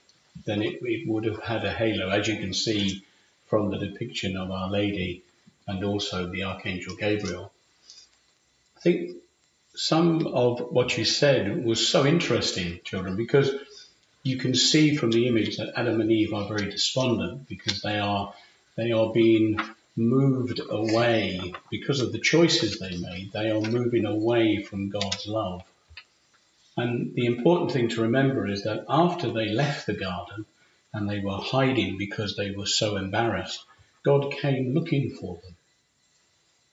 then 0.44 0.62
it, 0.62 0.80
it 0.82 1.08
would 1.08 1.24
have 1.24 1.42
had 1.42 1.64
a 1.64 1.72
halo, 1.72 2.08
as 2.08 2.28
you 2.28 2.38
can 2.38 2.54
see 2.54 3.04
from 3.46 3.70
the 3.70 3.78
depiction 3.78 4.36
of 4.36 4.50
Our 4.50 4.70
Lady 4.70 5.22
and 5.66 5.84
also 5.84 6.26
the 6.30 6.44
Archangel 6.44 6.96
Gabriel. 6.96 7.52
I 8.76 8.80
think 8.80 9.16
some 9.74 10.26
of 10.26 10.60
what 10.60 10.96
you 10.96 11.04
said 11.04 11.64
was 11.64 11.86
so 11.86 12.06
interesting, 12.06 12.80
children, 12.84 13.16
because 13.16 13.50
you 14.22 14.36
can 14.36 14.54
see 14.54 14.96
from 14.96 15.10
the 15.10 15.26
image 15.26 15.56
that 15.56 15.72
Adam 15.76 16.00
and 16.00 16.10
Eve 16.10 16.32
are 16.32 16.48
very 16.48 16.70
despondent 16.70 17.48
because 17.48 17.80
they 17.80 17.98
are 17.98 18.34
they 18.76 18.92
are 18.92 19.12
being 19.12 19.60
moved 19.96 20.60
away 20.70 21.52
because 21.70 22.00
of 22.00 22.12
the 22.12 22.18
choices 22.18 22.78
they 22.78 22.96
made. 22.96 23.32
They 23.32 23.50
are 23.50 23.60
moving 23.60 24.06
away 24.06 24.62
from 24.62 24.90
God's 24.90 25.26
love. 25.26 25.62
And 26.80 27.14
the 27.14 27.26
important 27.26 27.72
thing 27.72 27.90
to 27.90 28.02
remember 28.02 28.46
is 28.46 28.62
that 28.62 28.86
after 28.88 29.30
they 29.30 29.50
left 29.50 29.86
the 29.86 29.92
garden 29.92 30.46
and 30.94 31.06
they 31.06 31.20
were 31.20 31.36
hiding 31.36 31.98
because 31.98 32.36
they 32.36 32.52
were 32.52 32.64
so 32.64 32.96
embarrassed, 32.96 33.62
God 34.02 34.32
came 34.32 34.72
looking 34.72 35.10
for 35.10 35.38
them. 35.42 35.56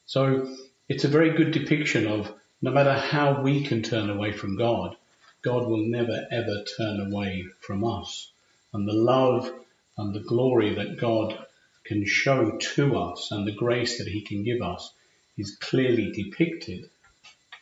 So 0.06 0.56
it's 0.88 1.04
a 1.04 1.10
very 1.10 1.32
good 1.32 1.52
depiction 1.52 2.08
of 2.08 2.34
no 2.62 2.72
matter 2.72 2.94
how 2.94 3.42
we 3.42 3.66
can 3.66 3.84
turn 3.84 4.10
away 4.10 4.32
from 4.32 4.56
God, 4.56 4.96
God 5.42 5.68
will 5.68 5.86
never 5.86 6.26
ever 6.32 6.64
turn 6.78 7.02
away 7.02 7.44
from 7.60 7.84
us. 7.84 8.32
And 8.74 8.88
the 8.88 8.94
love 8.94 9.52
and 9.98 10.16
the 10.16 10.22
glory 10.22 10.74
that 10.76 11.02
God 11.02 11.38
can 11.84 12.06
show 12.06 12.58
to 12.76 12.98
us 12.98 13.32
and 13.32 13.46
the 13.46 13.52
grace 13.52 13.98
that 13.98 14.08
he 14.08 14.22
can 14.22 14.44
give 14.44 14.62
us 14.62 14.94
is 15.38 15.58
clearly 15.58 16.12
depicted 16.14 16.90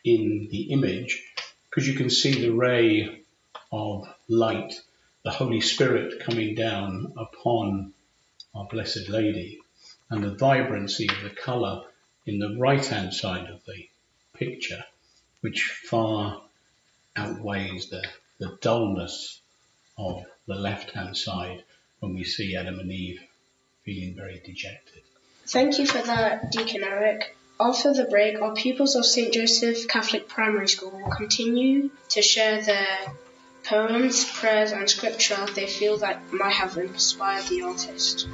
in 0.04 0.48
the 0.52 0.70
image 0.72 1.24
because 1.76 1.90
you 1.90 1.96
can 1.96 2.10
see 2.10 2.42
the 2.42 2.54
ray 2.54 3.22
of 3.70 4.08
light, 4.30 4.74
the 5.26 5.32
Holy 5.32 5.60
Spirit 5.60 6.22
coming 6.22 6.56
down 6.56 7.12
upon 7.18 7.94
our 8.54 8.66
Blessed 8.66 9.10
Lady 9.10 9.60
and 10.10 10.24
the 10.24 10.36
vibrancy 10.36 11.10
of 11.10 11.22
the 11.22 11.36
colour 11.36 11.84
in 12.26 12.40
the 12.40 12.56
right 12.58 12.86
hand 12.86 13.14
side 13.14 13.50
of 13.50 13.60
the 13.66 13.90
picture, 14.34 14.86
which 15.42 15.64
far 15.90 16.44
outweighs 17.18 17.90
the, 17.90 18.08
the 18.40 18.58
dullness 18.62 19.42
of 19.98 20.24
the 20.48 20.56
left 20.56 20.92
hand 20.92 21.18
side 21.18 21.62
when 22.00 22.16
we 22.16 22.24
see 22.24 22.56
Adam 22.56 22.80
and 22.80 22.92
Eve 22.92 23.20
feeling 23.84 24.16
very 24.16 24.42
dejected. 24.46 25.04
Thank 25.46 25.78
you 25.78 25.86
for 25.86 26.02
that, 26.02 26.52
Deacon 26.52 26.86
Eric. 26.86 27.36
After 27.60 27.94
the 27.94 28.04
break, 28.04 28.42
our 28.42 28.54
pupils 28.54 28.96
of 28.96 29.06
St. 29.06 29.34
Joseph 29.34 29.88
Catholic 29.88 30.28
Primary 30.28 30.68
School 30.68 30.92
will 30.92 31.16
continue 31.16 31.90
to 32.10 32.22
share 32.22 32.62
their 32.62 32.98
poems, 33.64 34.30
prayers, 34.30 34.72
and 34.72 34.90
scripture 34.90 35.46
they 35.56 35.66
feel 35.66 35.98
that 35.98 36.34
might 36.34 36.54
have 36.54 36.78
inspired 36.78 37.46
the 37.46 37.62
artist. 37.62 38.28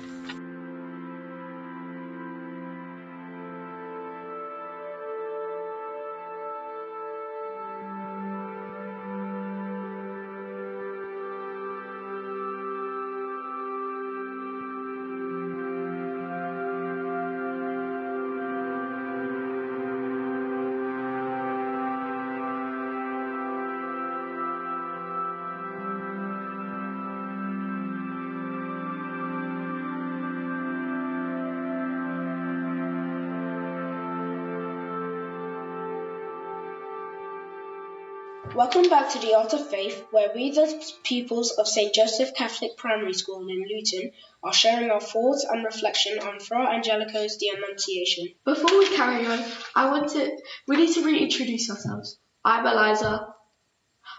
Welcome 38.54 38.90
back 38.90 39.10
to 39.14 39.20
the 39.20 39.34
Art 39.34 39.54
of 39.54 39.70
Faith, 39.70 40.06
where 40.12 40.30
we, 40.36 40.52
the 40.52 40.84
pupils 41.04 41.52
of 41.52 41.70
St. 41.70 41.94
Joseph 41.94 42.36
Catholic 42.36 42.76
Primary 42.76 43.14
School 43.14 43.48
in 43.48 43.64
Luton, 43.66 44.12
are 44.44 44.52
sharing 44.52 44.92
our 44.92 45.00
thoughts 45.00 45.46
and 45.50 45.64
reflection 45.64 46.20
on 46.20 46.42
Fra 46.42 46.68
Angelico's 46.76 47.38
The 47.38 47.52
Annunciation. 47.56 48.28
Before 48.44 48.78
we 48.78 48.94
carry 48.94 49.26
on, 49.26 49.42
I 49.74 49.90
want 49.90 50.10
to, 50.12 50.38
we 50.68 50.76
need 50.76 50.94
to 50.96 51.06
reintroduce 51.06 51.70
ourselves. 51.70 52.18
I'm 52.44 52.68
Eliza. 52.68 53.34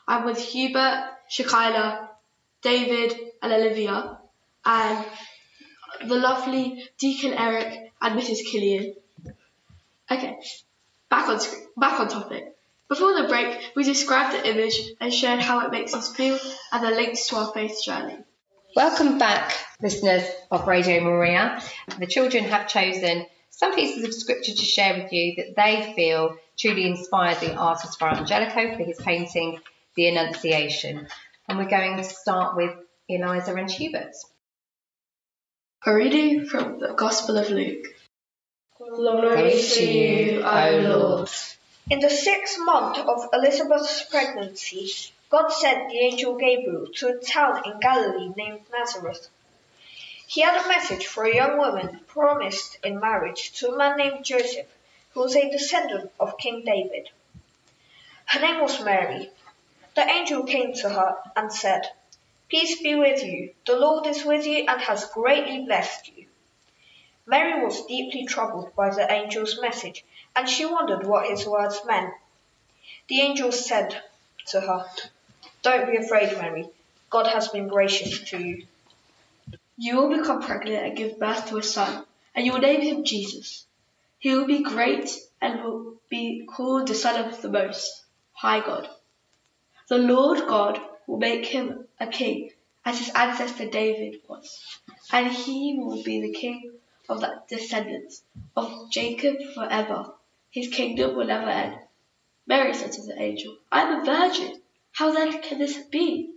I'm 0.08 0.24
with 0.24 0.38
Hubert, 0.38 1.10
Shakila, 1.30 2.08
David, 2.62 3.14
and 3.42 3.52
Olivia, 3.52 4.18
and 4.64 5.04
the 6.06 6.14
lovely 6.14 6.88
Deacon 6.98 7.34
Eric 7.34 7.92
and 8.00 8.18
Mrs. 8.18 8.50
Killian. 8.50 8.94
Okay, 10.10 10.38
back 11.10 11.28
on 11.28 11.38
back 11.76 12.00
on 12.00 12.08
topic. 12.08 12.56
Before 12.92 13.22
the 13.22 13.26
break, 13.26 13.58
we 13.74 13.84
described 13.84 14.34
the 14.34 14.46
image 14.50 14.78
and 15.00 15.10
shared 15.14 15.40
how 15.40 15.64
it 15.64 15.72
makes 15.72 15.94
us 15.94 16.14
feel 16.14 16.38
and 16.72 16.84
the 16.84 16.90
links 16.90 17.26
to 17.28 17.36
our 17.36 17.50
faith 17.54 17.82
journey. 17.82 18.18
Welcome 18.76 19.16
back, 19.16 19.56
listeners 19.80 20.24
of 20.50 20.68
Radio 20.68 21.00
Maria. 21.00 21.62
The 21.98 22.06
children 22.06 22.44
have 22.44 22.68
chosen 22.68 23.24
some 23.48 23.74
pieces 23.74 24.04
of 24.04 24.12
scripture 24.12 24.52
to 24.52 24.62
share 24.62 25.02
with 25.02 25.10
you 25.10 25.36
that 25.36 25.56
they 25.56 25.94
feel 25.96 26.36
truly 26.58 26.86
inspired 26.86 27.40
the 27.40 27.54
artist 27.54 27.98
Fra 27.98 28.14
Angelico 28.14 28.76
for 28.76 28.84
his 28.84 28.98
painting, 28.98 29.58
The 29.96 30.08
Annunciation. 30.08 31.08
And 31.48 31.56
we're 31.56 31.70
going 31.70 31.96
to 31.96 32.04
start 32.04 32.58
with 32.58 32.76
Eliza 33.08 33.54
and 33.54 33.70
Hubert. 33.70 34.12
A 35.86 35.94
reading 35.94 36.44
from 36.44 36.78
the 36.78 36.92
Gospel 36.92 37.38
of 37.38 37.48
Luke. 37.48 37.86
Glory 38.76 39.58
to 39.58 39.82
you, 39.82 40.42
O 40.42 40.80
Lord. 40.82 41.30
In 41.90 41.98
the 41.98 42.08
sixth 42.08 42.58
month 42.60 42.96
of 42.98 43.28
Elizabeth's 43.32 44.02
pregnancy, 44.04 45.12
God 45.28 45.48
sent 45.48 45.90
the 45.90 45.98
angel 45.98 46.36
Gabriel 46.36 46.86
to 46.86 47.08
a 47.08 47.18
town 47.18 47.62
in 47.64 47.80
Galilee 47.80 48.32
named 48.36 48.60
Nazareth. 48.70 49.28
He 50.28 50.42
had 50.42 50.64
a 50.64 50.68
message 50.68 51.06
for 51.08 51.24
a 51.24 51.34
young 51.34 51.58
woman 51.58 52.04
promised 52.06 52.78
in 52.84 53.00
marriage 53.00 53.52
to 53.54 53.72
a 53.72 53.76
man 53.76 53.96
named 53.96 54.24
Joseph, 54.24 54.68
who 55.10 55.20
was 55.20 55.34
a 55.34 55.50
descendant 55.50 56.12
of 56.20 56.38
King 56.38 56.64
David. 56.64 57.10
Her 58.26 58.40
name 58.40 58.60
was 58.60 58.80
Mary. 58.80 59.32
The 59.94 60.08
angel 60.08 60.44
came 60.44 60.74
to 60.74 60.88
her 60.88 61.16
and 61.34 61.52
said, 61.52 61.90
Peace 62.48 62.80
be 62.80 62.94
with 62.94 63.24
you. 63.24 63.54
The 63.66 63.76
Lord 63.76 64.06
is 64.06 64.24
with 64.24 64.46
you 64.46 64.66
and 64.68 64.80
has 64.80 65.06
greatly 65.06 65.64
blessed 65.64 66.16
you. 66.16 66.21
Mary 67.24 67.64
was 67.64 67.86
deeply 67.86 68.26
troubled 68.26 68.74
by 68.74 68.90
the 68.90 69.08
angel's 69.08 69.60
message, 69.60 70.04
and 70.34 70.48
she 70.48 70.66
wondered 70.66 71.06
what 71.06 71.30
his 71.30 71.46
words 71.46 71.80
meant. 71.86 72.12
The 73.08 73.20
angel 73.20 73.52
said 73.52 74.02
to 74.48 74.60
her, 74.60 74.84
Don't 75.62 75.88
be 75.88 75.96
afraid, 75.96 76.36
Mary. 76.36 76.68
God 77.10 77.28
has 77.28 77.46
been 77.48 77.68
gracious 77.68 78.28
to 78.30 78.38
you. 78.38 78.66
You 79.76 79.96
will 79.96 80.18
become 80.18 80.42
pregnant 80.42 80.84
and 80.84 80.96
give 80.96 81.20
birth 81.20 81.48
to 81.48 81.58
a 81.58 81.62
son, 81.62 82.04
and 82.34 82.44
you 82.44 82.52
will 82.52 82.60
name 82.60 82.80
him 82.80 83.04
Jesus. 83.04 83.66
He 84.18 84.34
will 84.34 84.46
be 84.46 84.62
great 84.62 85.16
and 85.40 85.62
will 85.62 85.94
be 86.08 86.44
called 86.44 86.88
the 86.88 86.94
Son 86.94 87.24
of 87.24 87.40
the 87.40 87.50
Most 87.50 88.04
High 88.32 88.60
God. 88.60 88.88
The 89.88 89.98
Lord 89.98 90.40
God 90.48 90.80
will 91.06 91.18
make 91.18 91.46
him 91.46 91.86
a 92.00 92.08
king 92.08 92.50
as 92.84 92.98
his 92.98 93.10
ancestor 93.14 93.68
David 93.68 94.22
was, 94.28 94.80
and 95.12 95.30
he 95.30 95.78
will 95.78 96.02
be 96.02 96.20
the 96.20 96.32
king 96.32 96.80
of 97.08 97.20
the 97.20 97.42
descendants 97.48 98.22
of 98.56 98.90
Jacob 98.90 99.36
forever. 99.54 100.14
His 100.50 100.68
kingdom 100.68 101.16
will 101.16 101.26
never 101.26 101.48
end. 101.48 101.78
Mary 102.46 102.74
said 102.74 102.92
to 102.92 103.02
the 103.02 103.20
angel, 103.20 103.56
I 103.70 103.82
am 103.82 104.00
a 104.00 104.04
virgin. 104.04 104.60
How 104.92 105.12
then 105.12 105.40
can 105.40 105.58
this 105.58 105.78
be? 105.86 106.34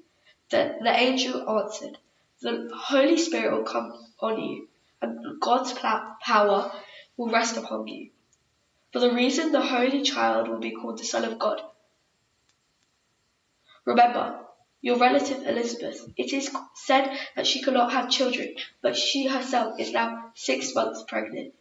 The, 0.50 0.78
the 0.82 0.96
angel 0.96 1.50
answered, 1.50 1.98
The 2.42 2.70
Holy 2.74 3.18
Spirit 3.18 3.56
will 3.56 3.64
come 3.64 3.92
on 4.20 4.42
you, 4.42 4.70
and 5.02 5.40
God's 5.42 5.74
power 5.74 6.72
will 7.18 7.30
rest 7.30 7.58
upon 7.58 7.88
you. 7.88 8.12
For 8.94 9.00
the 9.00 9.12
reason 9.12 9.52
the 9.52 9.62
Holy 9.62 10.04
Child 10.04 10.48
will 10.48 10.60
be 10.60 10.72
called 10.72 11.00
the 11.00 11.04
Son 11.04 11.26
of 11.26 11.38
God. 11.38 11.62
Remember, 13.86 14.45
your 14.86 15.00
relative 15.00 15.42
Elizabeth, 15.48 16.08
it 16.16 16.32
is 16.32 16.56
said 16.76 17.18
that 17.36 17.48
she 17.48 17.64
could 17.64 17.74
not 17.74 17.92
have 17.92 18.08
children, 18.08 18.54
but 18.84 18.96
she 18.96 19.26
herself 19.26 19.80
is 19.80 19.92
now 19.92 20.32
six 20.36 20.76
months 20.76 21.04
pregnant, 21.08 21.56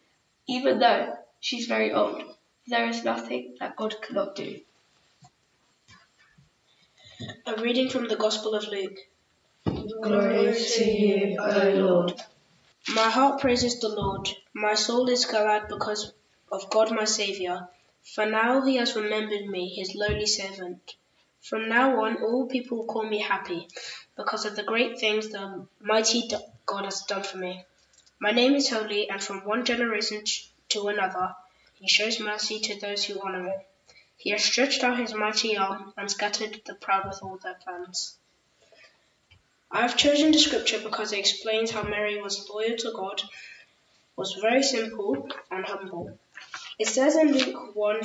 even 0.47 0.79
though 0.79 1.17
she's 1.41 1.67
very 1.67 1.91
old. 1.91 2.23
There 2.67 2.87
is 2.87 3.03
nothing 3.03 3.57
that 3.61 3.77
God 3.77 3.95
cannot 4.03 4.35
do. 4.35 4.61
A 7.47 7.63
reading 7.63 7.89
from 7.89 8.09
the 8.09 8.17
Gospel 8.17 8.55
of 8.55 8.69
Luke. 8.69 8.99
Glory 10.03 10.53
to 10.53 10.85
you, 10.85 11.39
O 11.41 11.71
Lord. 11.77 12.13
My 12.95 13.09
heart 13.09 13.41
praises 13.41 13.81
the 13.81 13.89
Lord. 13.89 14.29
My 14.53 14.75
soul 14.75 15.09
is 15.09 15.25
glad 15.25 15.69
because 15.69 16.13
of 16.53 16.69
God 16.69 16.93
my 16.93 17.05
Saviour, 17.05 17.71
for 18.03 18.27
now 18.27 18.67
he 18.67 18.77
has 18.77 18.95
remembered 18.95 19.47
me, 19.47 19.75
his 19.75 19.95
lowly 19.95 20.27
servant. 20.27 20.97
From 21.45 21.69
now 21.69 22.03
on, 22.03 22.23
all 22.23 22.47
people 22.47 22.79
will 22.79 22.87
call 22.87 23.03
me 23.03 23.19
happy 23.19 23.69
because 24.17 24.47
of 24.47 24.57
the 24.57 24.63
great 24.63 24.99
things 24.99 25.29
the 25.29 25.69
mighty 25.79 26.27
God 26.65 26.87
has 26.87 27.03
done 27.03 27.23
for 27.23 27.37
me. 27.37 27.67
My 28.19 28.31
name 28.31 28.55
is 28.55 28.71
holy, 28.71 29.11
and 29.11 29.23
from 29.23 29.45
one 29.45 29.67
generation 29.67 30.25
to 30.71 30.89
another, 30.89 31.37
he 31.75 31.87
shows 31.87 32.19
mercy 32.19 32.61
to 32.61 32.81
those 32.81 33.05
who 33.05 33.21
honor 33.21 33.51
him. 33.51 33.61
He 34.17 34.31
has 34.31 34.43
stretched 34.43 34.83
out 34.83 34.99
his 34.99 35.13
mighty 35.13 35.55
arm 35.55 35.93
and 35.99 36.11
scattered 36.11 36.63
the 36.65 36.77
proud 36.77 37.09
with 37.09 37.23
all 37.23 37.37
their 37.37 37.59
plans. 37.63 38.17
I 39.71 39.83
have 39.83 39.99
chosen 39.99 40.33
the 40.33 40.39
scripture 40.39 40.81
because 40.81 41.13
it 41.13 41.19
explains 41.19 41.73
how 41.73 41.83
Mary 41.83 42.23
was 42.23 42.49
loyal 42.49 42.79
to 42.79 42.93
God, 42.93 43.23
was 44.17 44.33
very 44.41 44.63
simple 44.63 45.29
and 45.51 45.67
humble. 45.67 46.19
It 46.79 46.89
says 46.89 47.17
in 47.17 47.33
Luke 47.33 47.77
1 47.77 48.03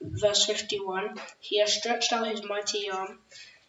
verse 0.00 0.44
51, 0.44 1.16
he 1.40 1.60
has 1.60 1.72
stretched 1.72 2.12
out 2.12 2.26
his 2.26 2.42
mighty 2.44 2.90
arm. 2.90 3.18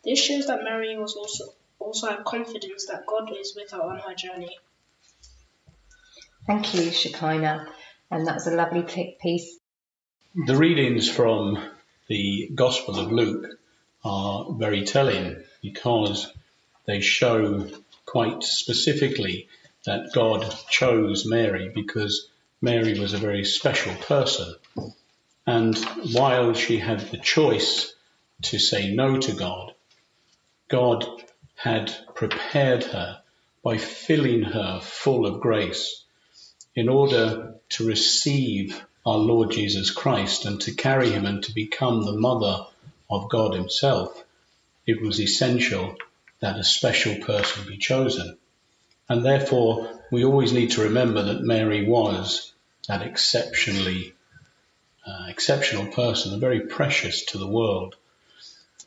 This 0.03 0.19
shows 0.19 0.47
that 0.47 0.63
Mary 0.63 0.97
was 0.97 1.15
also 1.15 1.53
also 1.79 2.07
had 2.07 2.25
confidence 2.25 2.87
that 2.87 3.05
God 3.05 3.29
is 3.39 3.55
with 3.55 3.71
her 3.71 3.81
on 3.81 3.99
her 3.99 4.15
journey. 4.15 4.57
Thank 6.45 6.73
you, 6.73 6.91
Shekinah. 6.91 7.67
And 8.09 8.25
that's 8.25 8.47
a 8.47 8.51
lovely 8.51 8.83
piece. 9.21 9.57
The 10.45 10.55
readings 10.55 11.09
from 11.09 11.57
the 12.07 12.49
Gospel 12.55 12.99
of 12.99 13.11
Luke 13.11 13.45
are 14.03 14.53
very 14.53 14.85
telling 14.85 15.43
because 15.61 16.31
they 16.85 17.01
show 17.01 17.67
quite 18.05 18.43
specifically 18.43 19.49
that 19.85 20.11
God 20.13 20.53
chose 20.69 21.25
Mary 21.25 21.69
because 21.73 22.29
Mary 22.61 22.97
was 22.99 23.13
a 23.13 23.17
very 23.17 23.43
special 23.43 23.93
person. 23.95 24.55
And 25.47 25.77
while 26.11 26.53
she 26.53 26.77
had 26.77 26.99
the 26.99 27.17
choice 27.17 27.93
to 28.43 28.59
say 28.59 28.93
no 28.93 29.17
to 29.17 29.31
God, 29.31 29.73
God 30.67 31.05
had 31.55 31.95
prepared 32.15 32.83
her 32.83 33.21
by 33.63 33.77
filling 33.77 34.43
her 34.43 34.81
full 34.81 35.25
of 35.25 35.39
grace 35.39 36.03
in 36.75 36.89
order 36.89 37.55
to 37.69 37.87
receive 37.87 38.85
our 39.05 39.17
Lord 39.17 39.51
Jesus 39.51 39.89
Christ 39.89 40.45
and 40.45 40.59
to 40.61 40.75
carry 40.75 41.11
him 41.11 41.25
and 41.25 41.41
to 41.43 41.53
become 41.53 42.03
the 42.03 42.19
mother 42.19 42.65
of 43.09 43.29
God 43.29 43.53
himself. 43.53 44.21
It 44.85 45.01
was 45.01 45.21
essential 45.21 45.95
that 46.41 46.59
a 46.59 46.63
special 46.63 47.23
person 47.23 47.65
be 47.65 47.77
chosen. 47.77 48.37
And 49.07 49.25
therefore, 49.25 49.97
we 50.11 50.25
always 50.25 50.51
need 50.51 50.71
to 50.71 50.83
remember 50.83 51.23
that 51.23 51.41
Mary 51.41 51.87
was 51.87 52.53
that 52.89 53.01
exceptionally 53.01 54.13
uh, 55.07 55.27
exceptional 55.29 55.87
person 55.87 56.33
and 56.33 56.41
very 56.41 56.61
precious 56.61 57.25
to 57.25 57.37
the 57.37 57.47
world. 57.47 57.95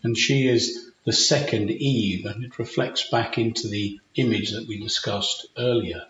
And 0.03 0.17
she 0.17 0.47
is 0.47 0.91
the 1.05 1.13
second 1.13 1.71
Eve, 1.71 2.27
and 2.27 2.45
it 2.45 2.59
reflects 2.59 3.09
back 3.09 3.39
into 3.39 3.69
the 3.69 4.01
image 4.15 4.53
that 4.53 4.69
we 4.69 4.81
discussed 4.81 5.47
earlier. 5.57 6.05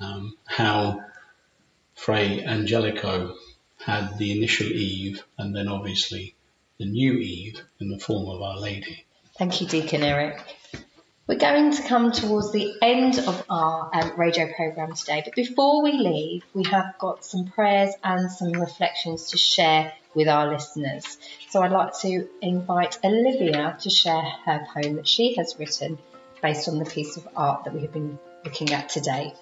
Um, 0.00 0.36
how 0.44 1.04
Fra 1.94 2.18
Angelico 2.18 3.34
had 3.84 4.18
the 4.18 4.36
initial 4.36 4.66
Eve 4.66 5.24
and 5.36 5.54
then 5.54 5.68
obviously 5.68 6.34
the 6.78 6.84
new 6.84 7.14
Eve 7.14 7.60
in 7.80 7.88
the 7.88 7.98
form 7.98 8.28
of 8.28 8.42
Our 8.42 8.58
Lady. 8.58 9.04
Thank 9.36 9.60
you, 9.60 9.66
Deacon 9.66 10.02
Eric. 10.02 10.57
We're 11.28 11.36
going 11.36 11.72
to 11.72 11.82
come 11.82 12.10
towards 12.10 12.52
the 12.52 12.72
end 12.80 13.18
of 13.18 13.44
our 13.50 13.90
um, 13.92 14.12
radio 14.16 14.50
programme 14.50 14.94
today, 14.94 15.20
but 15.22 15.34
before 15.34 15.82
we 15.82 15.92
leave, 15.92 16.42
we 16.54 16.64
have 16.70 16.94
got 16.98 17.22
some 17.22 17.48
prayers 17.48 17.92
and 18.02 18.32
some 18.32 18.52
reflections 18.52 19.32
to 19.32 19.36
share 19.36 19.92
with 20.14 20.26
our 20.26 20.48
listeners. 20.48 21.18
So 21.50 21.60
I'd 21.60 21.70
like 21.70 21.92
to 22.00 22.26
invite 22.40 22.98
Olivia 23.04 23.76
to 23.78 23.90
share 23.90 24.22
her 24.22 24.66
poem 24.72 24.96
that 24.96 25.06
she 25.06 25.34
has 25.34 25.54
written 25.58 25.98
based 26.40 26.66
on 26.66 26.78
the 26.78 26.86
piece 26.86 27.18
of 27.18 27.28
art 27.36 27.64
that 27.64 27.74
we 27.74 27.82
have 27.82 27.92
been 27.92 28.18
looking 28.46 28.72
at 28.72 28.88
today. 28.88 29.34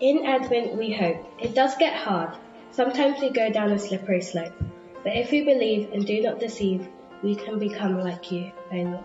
In 0.00 0.26
Advent, 0.26 0.74
we 0.74 0.92
hope. 0.92 1.24
It 1.40 1.54
does 1.54 1.76
get 1.76 1.94
hard. 1.94 2.36
Sometimes 2.72 3.20
we 3.20 3.30
go 3.30 3.52
down 3.52 3.70
a 3.70 3.78
slippery 3.78 4.20
slope. 4.20 4.60
But 5.04 5.14
if 5.14 5.30
we 5.30 5.44
believe 5.44 5.92
and 5.92 6.04
do 6.04 6.20
not 6.22 6.40
deceive, 6.40 6.88
we 7.22 7.36
can 7.36 7.60
become 7.60 8.00
like 8.00 8.32
you, 8.32 8.50
O 8.72 8.76
Lord. 8.76 9.04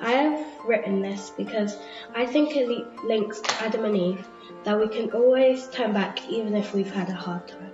I 0.00 0.12
have 0.12 0.46
written 0.64 1.00
this 1.00 1.30
because 1.30 1.76
I 2.14 2.26
think 2.26 2.56
it 2.56 2.68
links 3.04 3.40
to 3.40 3.62
Adam 3.62 3.84
and 3.84 3.96
Eve 3.96 4.28
that 4.64 4.78
we 4.78 4.88
can 4.88 5.12
always 5.12 5.68
turn 5.68 5.92
back 5.92 6.28
even 6.28 6.54
if 6.56 6.74
we've 6.74 6.92
had 6.92 7.08
a 7.08 7.14
hard 7.14 7.48
time. 7.48 7.72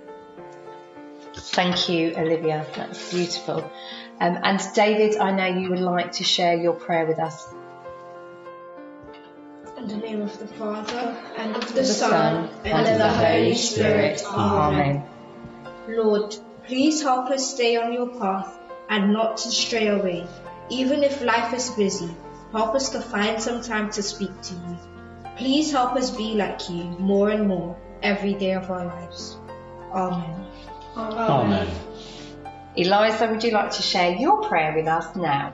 Thank 1.35 1.89
you, 1.89 2.13
Olivia. 2.15 2.65
That's 2.75 3.11
beautiful. 3.11 3.71
Um, 4.19 4.39
and 4.43 4.61
David, 4.73 5.17
I 5.17 5.31
know 5.31 5.59
you 5.59 5.69
would 5.69 5.79
like 5.79 6.13
to 6.13 6.23
share 6.23 6.55
your 6.55 6.73
prayer 6.73 7.05
with 7.05 7.19
us. 7.19 7.47
In 9.77 9.87
the 9.87 9.97
name 9.97 10.21
of 10.21 10.37
the 10.39 10.47
Father, 10.47 11.17
and 11.35 11.55
of 11.55 11.67
the, 11.67 11.73
the 11.73 11.85
Son, 11.85 12.49
and, 12.63 12.87
of 12.87 12.97
the 12.97 13.09
Holy 13.09 13.55
Spirit. 13.55 14.23
Amen. 14.25 15.03
Lord, 15.87 16.35
please 16.65 17.01
help 17.01 17.29
us 17.31 17.53
stay 17.53 17.75
on 17.75 17.91
your 17.91 18.07
path 18.07 18.57
and 18.89 19.11
not 19.11 19.37
to 19.37 19.51
stray 19.51 19.87
away. 19.87 20.25
Even 20.69 21.03
if 21.03 21.21
life 21.21 21.53
is 21.53 21.69
busy, 21.71 22.09
help 22.51 22.75
us 22.75 22.89
to 22.89 23.01
find 23.01 23.41
some 23.41 23.61
time 23.61 23.91
to 23.91 24.03
speak 24.03 24.41
to 24.41 24.53
you. 24.53 24.77
Please 25.37 25.71
help 25.71 25.93
us 25.93 26.09
be 26.11 26.35
like 26.35 26.69
you 26.69 26.83
more 26.99 27.29
and 27.29 27.47
more 27.47 27.75
every 28.01 28.33
day 28.33 28.53
of 28.53 28.69
our 28.69 28.85
lives. 28.85 29.37
Amen. 29.91 30.45
Amen. 30.95 31.17
Amen. 31.17 31.67
Eliza, 32.75 33.27
would 33.27 33.43
you 33.43 33.51
like 33.51 33.71
to 33.71 33.81
share 33.81 34.15
your 34.15 34.41
prayer 34.43 34.73
with 34.75 34.87
us 34.87 35.15
now? 35.15 35.53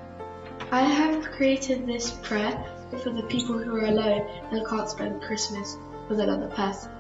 I 0.72 0.84
have 0.84 1.24
created 1.32 1.88
this 1.88 2.12
prayer 2.12 2.64
for 3.04 3.10
the 3.10 3.24
people 3.24 3.58
who 3.58 3.76
are 3.76 3.86
alone 3.86 4.28
and 4.52 4.68
can't 4.68 4.90
spend 4.90 5.22
Christmas 5.22 5.78
with 6.10 6.20
another 6.20 6.48
person. 6.48 6.92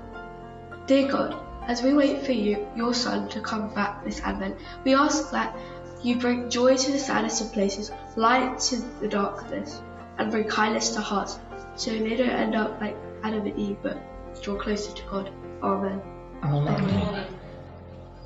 Dear 0.87 1.07
God, 1.07 1.35
as 1.67 1.83
we 1.83 1.93
wait 1.93 2.25
for 2.25 2.31
you, 2.31 2.67
your 2.75 2.93
Son, 2.93 3.29
to 3.29 3.41
come 3.41 3.73
back 3.73 4.03
this 4.03 4.21
Advent, 4.21 4.57
we 4.83 4.95
ask 4.95 5.31
that 5.31 5.55
you 6.03 6.17
bring 6.17 6.49
joy 6.49 6.77
to 6.77 6.91
the 6.91 6.99
saddest 6.99 7.41
of 7.41 7.51
places, 7.53 7.91
light 8.15 8.59
to 8.59 8.77
the 9.01 9.07
darkness, 9.07 9.81
and 10.17 10.31
bring 10.31 10.47
kindness 10.47 10.89
to 10.91 11.01
hearts, 11.01 11.39
so 11.75 11.91
they 11.91 12.15
don't 12.15 12.29
end 12.29 12.55
up 12.55 12.79
like 12.79 12.95
Adam 13.23 13.45
and 13.45 13.57
Eve, 13.59 13.77
but 13.81 13.97
draw 14.41 14.55
closer 14.55 14.93
to 14.93 15.03
God. 15.03 15.31
Amen. 15.61 16.01
Amen. 16.43 16.73
Amen. 16.73 17.27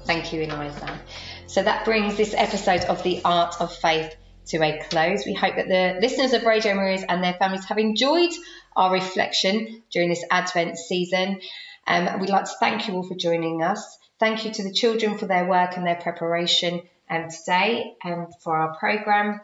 Thank 0.06 0.34
you, 0.34 0.42
Eliza. 0.42 1.00
So 1.48 1.64
that 1.64 1.86
brings 1.86 2.16
this 2.16 2.34
episode 2.36 2.82
of 2.82 3.02
The 3.04 3.22
Art 3.24 3.56
of 3.60 3.74
Faith 3.74 4.16
to 4.48 4.62
a 4.62 4.84
close. 4.90 5.26
We 5.26 5.34
hope 5.34 5.56
that 5.56 5.68
the 5.68 6.00
listeners 6.02 6.34
of 6.34 6.44
Radio 6.44 6.74
Maria's 6.76 7.04
and 7.08 7.24
their 7.24 7.34
families 7.34 7.66
have 7.66 7.78
enjoyed 7.78 8.32
our 8.76 8.92
reflection 8.92 9.84
during 9.92 10.10
this 10.10 10.24
Advent 10.30 10.78
season. 10.78 11.40
Um, 11.88 12.20
we'd 12.20 12.30
like 12.30 12.46
to 12.46 12.56
thank 12.60 12.88
you 12.88 12.96
all 12.96 13.04
for 13.04 13.16
joining 13.16 13.62
us. 13.62 13.98
Thank 14.20 14.46
you 14.46 14.52
to 14.52 14.64
the 14.64 14.74
children 14.74 15.18
for 15.18 15.26
their 15.26 15.46
work 15.46 15.78
and 15.78 15.86
their 15.86 15.96
preparation 15.96 16.82
um, 17.10 17.28
today 17.30 17.96
and 18.04 18.28
for 18.44 18.56
our 18.56 18.76
programme. 18.76 19.40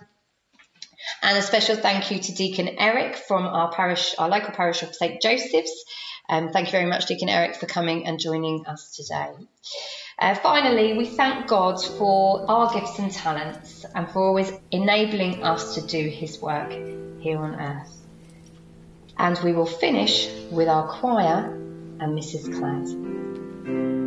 And 1.21 1.37
a 1.37 1.41
special 1.41 1.75
thank 1.75 2.11
you 2.11 2.19
to 2.19 2.33
Deacon 2.33 2.69
Eric 2.77 3.15
from 3.15 3.45
our 3.45 3.71
parish, 3.71 4.15
our 4.17 4.29
local 4.29 4.51
parish 4.51 4.83
of 4.83 4.93
St 4.93 5.21
Joseph's. 5.21 5.85
Um, 6.29 6.49
thank 6.49 6.67
you 6.67 6.71
very 6.71 6.85
much, 6.85 7.07
Deacon 7.07 7.29
Eric, 7.29 7.55
for 7.55 7.65
coming 7.65 8.05
and 8.05 8.19
joining 8.19 8.65
us 8.67 8.95
today. 8.95 9.31
Uh, 10.19 10.35
finally, 10.35 10.97
we 10.97 11.05
thank 11.05 11.47
God 11.47 11.83
for 11.83 12.45
our 12.49 12.71
gifts 12.73 12.99
and 12.99 13.11
talents 13.11 13.85
and 13.95 14.09
for 14.09 14.21
always 14.27 14.51
enabling 14.71 15.43
us 15.43 15.75
to 15.75 15.81
do 15.81 16.07
His 16.07 16.39
work 16.41 16.71
here 17.19 17.39
on 17.39 17.55
earth. 17.55 17.95
And 19.17 19.39
we 19.43 19.53
will 19.53 19.65
finish 19.65 20.29
with 20.51 20.67
our 20.67 20.87
choir 20.87 21.53
and 21.99 22.17
Mrs. 22.17 22.53
Cladd. 22.53 23.98